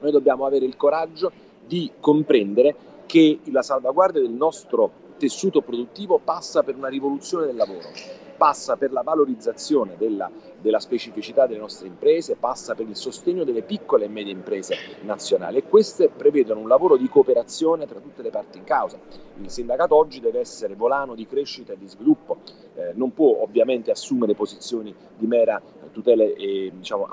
Noi 0.00 0.10
dobbiamo 0.10 0.46
avere 0.46 0.64
il 0.64 0.76
coraggio 0.76 1.32
di 1.66 1.90
comprendere 2.00 2.74
che 3.06 3.40
la 3.44 3.62
salvaguardia 3.62 4.20
del 4.20 4.30
nostro 4.30 5.04
tessuto 5.18 5.62
produttivo 5.62 6.18
passa 6.22 6.62
per 6.62 6.76
una 6.76 6.88
rivoluzione 6.88 7.46
del 7.46 7.56
lavoro 7.56 7.88
passa 8.36 8.76
per 8.76 8.92
la 8.92 9.02
valorizzazione 9.02 9.96
della, 9.96 10.30
della, 10.66 10.80
specificità 10.80 11.46
delle 11.46 11.60
nostre 11.60 11.86
imprese, 11.86 12.34
passa 12.34 12.74
per 12.74 12.88
il 12.88 12.96
sostegno 12.96 13.44
delle 13.44 13.62
piccole 13.62 14.06
e 14.06 14.08
medie 14.08 14.32
imprese 14.32 14.76
nazionali 15.02 15.58
e 15.58 15.62
queste 15.62 16.08
prevedono 16.08 16.60
un 16.60 16.66
lavoro 16.66 16.96
di 16.96 17.08
cooperazione 17.08 17.86
tra 17.86 18.00
tutte 18.00 18.22
le 18.22 18.30
parti 18.30 18.58
in 18.58 18.64
causa. 18.64 18.98
Il 19.40 19.48
sindacato 19.48 19.94
oggi 19.94 20.18
deve 20.18 20.40
essere 20.40 20.74
volano 20.74 21.14
di 21.14 21.26
crescita 21.26 21.72
e 21.72 21.78
di 21.78 21.86
sviluppo, 21.86 22.38
eh, 22.74 22.92
non 22.94 23.14
può 23.14 23.42
ovviamente 23.42 23.92
assumere 23.92 24.34
posizioni 24.34 24.92
di 25.16 25.26
mera 25.26 25.62
tutela 25.92 26.24
e 26.24 26.72
diciamo, 26.74 27.08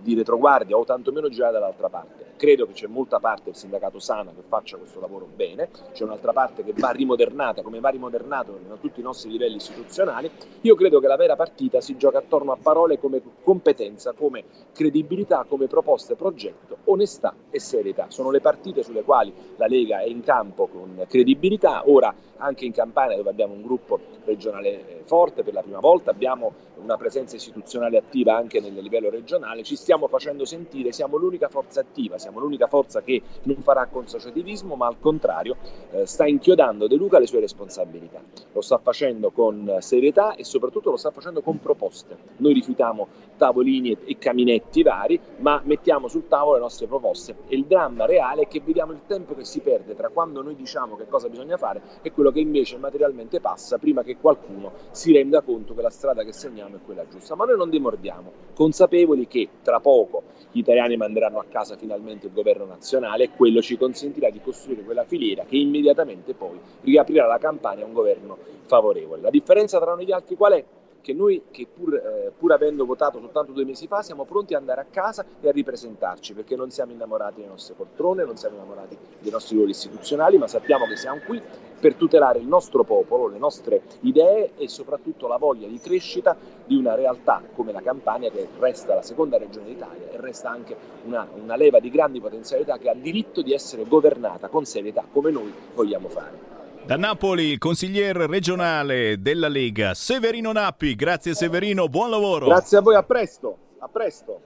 di 0.00 0.14
retroguardia 0.14 0.76
o 0.76 0.84
tantomeno 0.84 1.28
girare 1.28 1.52
dall'altra 1.52 1.88
parte. 1.88 2.34
Credo 2.36 2.66
che 2.66 2.72
c'è 2.72 2.86
molta 2.86 3.18
parte 3.18 3.44
del 3.46 3.56
sindacato 3.56 3.98
sana 3.98 4.30
che 4.30 4.42
faccia 4.46 4.76
questo 4.76 5.00
lavoro 5.00 5.26
bene, 5.32 5.68
c'è 5.92 6.04
un'altra 6.04 6.32
parte 6.32 6.62
che 6.62 6.72
va 6.76 6.90
rimodernata, 6.90 7.62
come 7.62 7.80
va 7.80 7.88
rimodernato 7.88 8.58
a 8.70 8.76
tutti 8.76 9.00
i 9.00 9.02
nostri 9.02 9.30
livelli 9.30 9.56
istituzionali. 9.56 10.30
Io 10.62 10.74
credo 10.74 11.00
che 11.00 11.06
la 11.06 11.16
vera 11.16 11.34
partita 11.34 11.80
si 11.80 11.96
gioca 11.96 12.18
attorno 12.18 12.52
a 12.52 12.58
parole 12.60 12.85
come 12.98 13.20
competenza, 13.42 14.12
come 14.12 14.44
credibilità, 14.72 15.44
come 15.48 15.66
proposte, 15.66 16.14
progetto, 16.14 16.78
onestà 16.84 17.34
e 17.50 17.58
serietà. 17.58 18.06
Sono 18.08 18.30
le 18.30 18.40
partite 18.40 18.82
sulle 18.82 19.02
quali 19.02 19.32
la 19.56 19.66
Lega 19.66 20.00
è 20.00 20.06
in 20.06 20.22
campo 20.22 20.68
con 20.68 21.04
credibilità. 21.08 21.82
Ora 21.86 22.14
anche 22.36 22.64
in 22.64 22.72
Campania 22.72 23.16
dove 23.16 23.30
abbiamo 23.30 23.54
un 23.54 23.62
gruppo 23.62 23.98
regionale 24.24 25.02
forte 25.04 25.42
per 25.42 25.54
la 25.54 25.62
prima 25.62 25.80
volta, 25.80 26.10
abbiamo 26.10 26.52
una 26.82 26.96
presenza 26.96 27.36
istituzionale 27.36 27.96
attiva 27.96 28.36
anche 28.36 28.60
nel 28.60 28.74
livello 28.74 29.10
regionale, 29.10 29.62
ci 29.62 29.76
stiamo 29.76 30.08
facendo 30.08 30.44
sentire, 30.44 30.92
siamo 30.92 31.16
l'unica 31.16 31.48
forza 31.48 31.80
attiva, 31.80 32.18
siamo 32.18 32.38
l'unica 32.38 32.66
forza 32.66 33.02
che 33.02 33.22
non 33.44 33.56
farà 33.62 33.86
consociativismo, 33.86 34.74
ma 34.74 34.86
al 34.86 34.98
contrario 35.00 35.56
eh, 35.90 36.06
sta 36.06 36.26
inchiodando 36.26 36.86
De 36.86 36.96
Luca 36.96 37.18
le 37.18 37.26
sue 37.26 37.40
responsabilità. 37.40 38.20
Lo 38.52 38.60
sta 38.60 38.78
facendo 38.78 39.30
con 39.30 39.76
serietà 39.80 40.34
e 40.34 40.44
soprattutto 40.44 40.90
lo 40.90 40.96
sta 40.96 41.10
facendo 41.10 41.42
con 41.42 41.58
proposte. 41.58 42.16
Noi 42.38 42.52
rifiutiamo 42.52 43.08
tavolini 43.36 43.96
e 44.04 44.16
caminetti 44.18 44.82
vari, 44.82 45.18
ma 45.38 45.60
mettiamo 45.64 46.08
sul 46.08 46.26
tavolo 46.28 46.54
le 46.54 46.62
nostre 46.62 46.86
proposte. 46.86 47.36
E 47.48 47.56
il 47.56 47.64
dramma 47.64 48.06
reale 48.06 48.42
è 48.42 48.48
che 48.48 48.60
vediamo 48.64 48.92
il 48.92 49.00
tempo 49.06 49.34
che 49.34 49.44
si 49.44 49.60
perde 49.60 49.94
tra 49.94 50.08
quando 50.08 50.42
noi 50.42 50.54
diciamo 50.54 50.96
che 50.96 51.06
cosa 51.06 51.28
bisogna 51.28 51.56
fare 51.56 51.80
e 52.02 52.12
quello 52.12 52.30
che 52.30 52.40
invece 52.40 52.76
materialmente 52.76 53.40
passa 53.40 53.78
prima 53.78 54.02
che 54.02 54.16
qualcuno 54.16 54.72
si 54.90 55.12
renda 55.12 55.42
conto 55.42 55.74
che 55.74 55.82
la 55.82 55.90
strada 55.90 56.22
che 56.22 56.32
segniamo 56.32 56.65
è 56.74 56.78
quella 56.84 57.06
giusta. 57.08 57.36
Ma 57.36 57.44
noi 57.44 57.56
non 57.56 57.70
dimordiamo, 57.70 58.32
consapevoli 58.54 59.28
che 59.28 59.48
tra 59.62 59.78
poco 59.78 60.22
gli 60.50 60.58
italiani 60.58 60.96
manderanno 60.96 61.38
a 61.38 61.44
casa 61.48 61.76
finalmente 61.76 62.26
il 62.26 62.32
governo 62.32 62.64
nazionale 62.64 63.24
e 63.24 63.30
quello 63.30 63.62
ci 63.62 63.76
consentirà 63.76 64.30
di 64.30 64.40
costruire 64.40 64.82
quella 64.82 65.04
filiera 65.04 65.44
che 65.44 65.56
immediatamente 65.56 66.34
poi 66.34 66.58
riaprirà 66.82 67.26
la 67.26 67.38
campagna 67.38 67.84
a 67.84 67.86
un 67.86 67.92
governo 67.92 68.36
favorevole. 68.66 69.22
La 69.22 69.30
differenza 69.30 69.78
tra 69.78 69.94
noi 69.94 70.04
gli 70.04 70.12
altri 70.12 70.36
qual 70.36 70.52
è? 70.54 70.64
Che 71.06 71.14
noi, 71.14 71.40
che 71.52 71.68
pur, 71.72 71.94
eh, 71.94 72.32
pur, 72.36 72.50
avendo 72.50 72.84
votato 72.84 73.20
soltanto 73.20 73.52
due 73.52 73.64
mesi 73.64 73.86
fa, 73.86 74.02
siamo 74.02 74.24
pronti 74.24 74.54
ad 74.54 74.60
andare 74.62 74.80
a 74.80 74.86
casa 74.90 75.24
e 75.40 75.48
a 75.48 75.52
ripresentarci, 75.52 76.34
perché 76.34 76.56
non 76.56 76.72
siamo 76.72 76.90
innamorati 76.90 77.36
delle 77.36 77.46
nostre 77.46 77.74
poltrone, 77.74 78.24
non 78.24 78.36
siamo 78.36 78.56
innamorati 78.56 78.98
dei 79.20 79.30
nostri 79.30 79.54
ruoli 79.54 79.70
istituzionali, 79.70 80.36
ma 80.36 80.48
sappiamo 80.48 80.84
che 80.84 80.96
siamo 80.96 81.20
qui 81.24 81.40
per 81.78 81.94
tutelare 81.94 82.40
il 82.40 82.48
nostro 82.48 82.82
popolo, 82.82 83.28
le 83.28 83.38
nostre 83.38 83.82
idee 84.00 84.56
e 84.56 84.68
soprattutto 84.68 85.28
la 85.28 85.36
voglia 85.36 85.68
di 85.68 85.78
crescita 85.78 86.36
di 86.64 86.74
una 86.74 86.96
realtà 86.96 87.40
come 87.54 87.70
la 87.70 87.82
Campania, 87.82 88.28
che 88.28 88.48
resta 88.58 88.96
la 88.96 89.02
seconda 89.02 89.38
regione 89.38 89.66
d'Italia 89.66 90.10
e 90.10 90.20
resta 90.20 90.50
anche 90.50 90.76
una, 91.04 91.24
una 91.40 91.54
leva 91.54 91.78
di 91.78 91.88
grandi 91.88 92.20
potenzialità 92.20 92.78
che 92.78 92.90
ha 92.90 92.94
diritto 92.94 93.42
di 93.42 93.52
essere 93.52 93.84
governata 93.86 94.48
con 94.48 94.64
serietà 94.64 95.04
come 95.12 95.30
noi 95.30 95.54
vogliamo 95.72 96.08
fare. 96.08 96.55
Da 96.86 96.96
Napoli 96.96 97.46
il 97.46 97.58
consigliere 97.58 98.28
regionale 98.28 99.20
della 99.20 99.48
Lega 99.48 99.92
Severino 99.92 100.52
Nappi. 100.52 100.94
Grazie 100.94 101.34
Severino, 101.34 101.88
buon 101.88 102.10
lavoro. 102.10 102.46
Grazie 102.46 102.78
a 102.78 102.80
voi, 102.80 102.94
a 102.94 103.02
presto. 103.02 103.58
A 103.80 103.88
presto. 103.88 104.40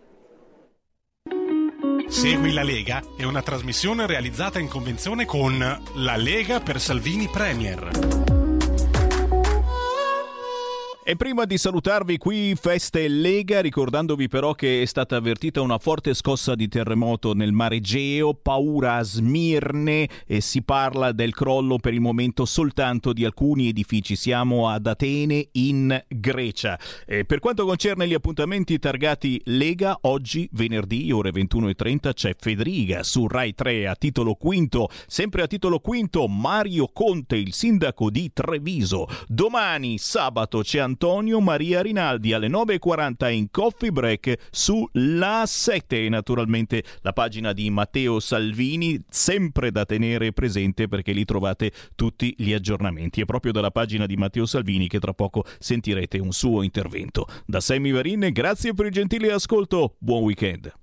Segui 2.08 2.54
la 2.54 2.62
Lega 2.62 3.02
è 3.18 3.24
una 3.24 3.42
trasmissione 3.42 4.06
realizzata 4.06 4.58
in 4.58 4.68
convenzione 4.68 5.26
con 5.26 5.58
La 5.96 6.16
Lega 6.16 6.60
per 6.60 6.80
Salvini 6.80 7.28
Premier. 7.30 8.19
E 11.10 11.16
prima 11.16 11.44
di 11.44 11.58
salutarvi 11.58 12.18
qui 12.18 12.54
Feste 12.54 13.08
Lega, 13.08 13.60
ricordandovi 13.60 14.28
però 14.28 14.54
che 14.54 14.80
è 14.80 14.84
stata 14.84 15.16
avvertita 15.16 15.60
una 15.60 15.78
forte 15.78 16.14
scossa 16.14 16.54
di 16.54 16.68
terremoto 16.68 17.32
nel 17.32 17.50
mare 17.50 17.78
Egeo, 17.78 18.32
paura 18.34 18.94
a 18.94 19.02
Smirne 19.02 20.08
e 20.24 20.40
si 20.40 20.62
parla 20.62 21.10
del 21.10 21.34
crollo 21.34 21.78
per 21.78 21.94
il 21.94 22.00
momento 22.00 22.44
soltanto 22.44 23.12
di 23.12 23.24
alcuni 23.24 23.66
edifici. 23.66 24.14
Siamo 24.14 24.68
ad 24.68 24.86
Atene 24.86 25.48
in 25.54 26.00
Grecia. 26.06 26.78
E 27.04 27.24
per 27.24 27.40
quanto 27.40 27.66
concerne 27.66 28.06
gli 28.06 28.14
appuntamenti 28.14 28.78
targati 28.78 29.40
Lega, 29.46 29.98
oggi 30.02 30.48
venerdì 30.52 31.10
ore 31.10 31.32
21.30 31.32 32.12
c'è 32.12 32.36
Federiga 32.38 33.02
su 33.02 33.26
Rai 33.26 33.52
3 33.52 33.88
a 33.88 33.96
titolo 33.96 34.34
quinto. 34.34 34.88
Sempre 35.08 35.42
a 35.42 35.48
titolo 35.48 35.80
quinto 35.80 36.28
Mario 36.28 36.88
Conte, 36.92 37.34
il 37.34 37.52
sindaco 37.52 38.10
di 38.10 38.30
Treviso. 38.32 39.08
Domani 39.26 39.98
sabato 39.98 40.60
c'è 40.60 40.78
Antonio 40.78 40.98
Antonio 41.02 41.40
Maria 41.40 41.80
Rinaldi 41.80 42.34
alle 42.34 42.48
9.40 42.48 43.32
in 43.32 43.50
Coffee 43.50 43.90
Break 43.90 44.48
su 44.50 44.86
La 44.92 45.44
7 45.46 46.04
e 46.04 46.10
naturalmente 46.10 46.84
la 47.00 47.14
pagina 47.14 47.54
di 47.54 47.70
Matteo 47.70 48.20
Salvini 48.20 49.02
sempre 49.08 49.70
da 49.70 49.86
tenere 49.86 50.34
presente 50.34 50.88
perché 50.88 51.12
lì 51.12 51.24
trovate 51.24 51.72
tutti 51.94 52.34
gli 52.36 52.52
aggiornamenti. 52.52 53.22
È 53.22 53.24
proprio 53.24 53.50
dalla 53.50 53.70
pagina 53.70 54.04
di 54.04 54.18
Matteo 54.18 54.44
Salvini 54.44 54.88
che 54.88 54.98
tra 54.98 55.14
poco 55.14 55.46
sentirete 55.58 56.18
un 56.18 56.32
suo 56.32 56.60
intervento. 56.60 57.26
Da 57.46 57.60
Sammy 57.60 57.92
Varin, 57.92 58.28
grazie 58.30 58.74
per 58.74 58.84
il 58.84 58.92
gentile 58.92 59.32
ascolto, 59.32 59.94
buon 60.00 60.24
weekend. 60.24 60.79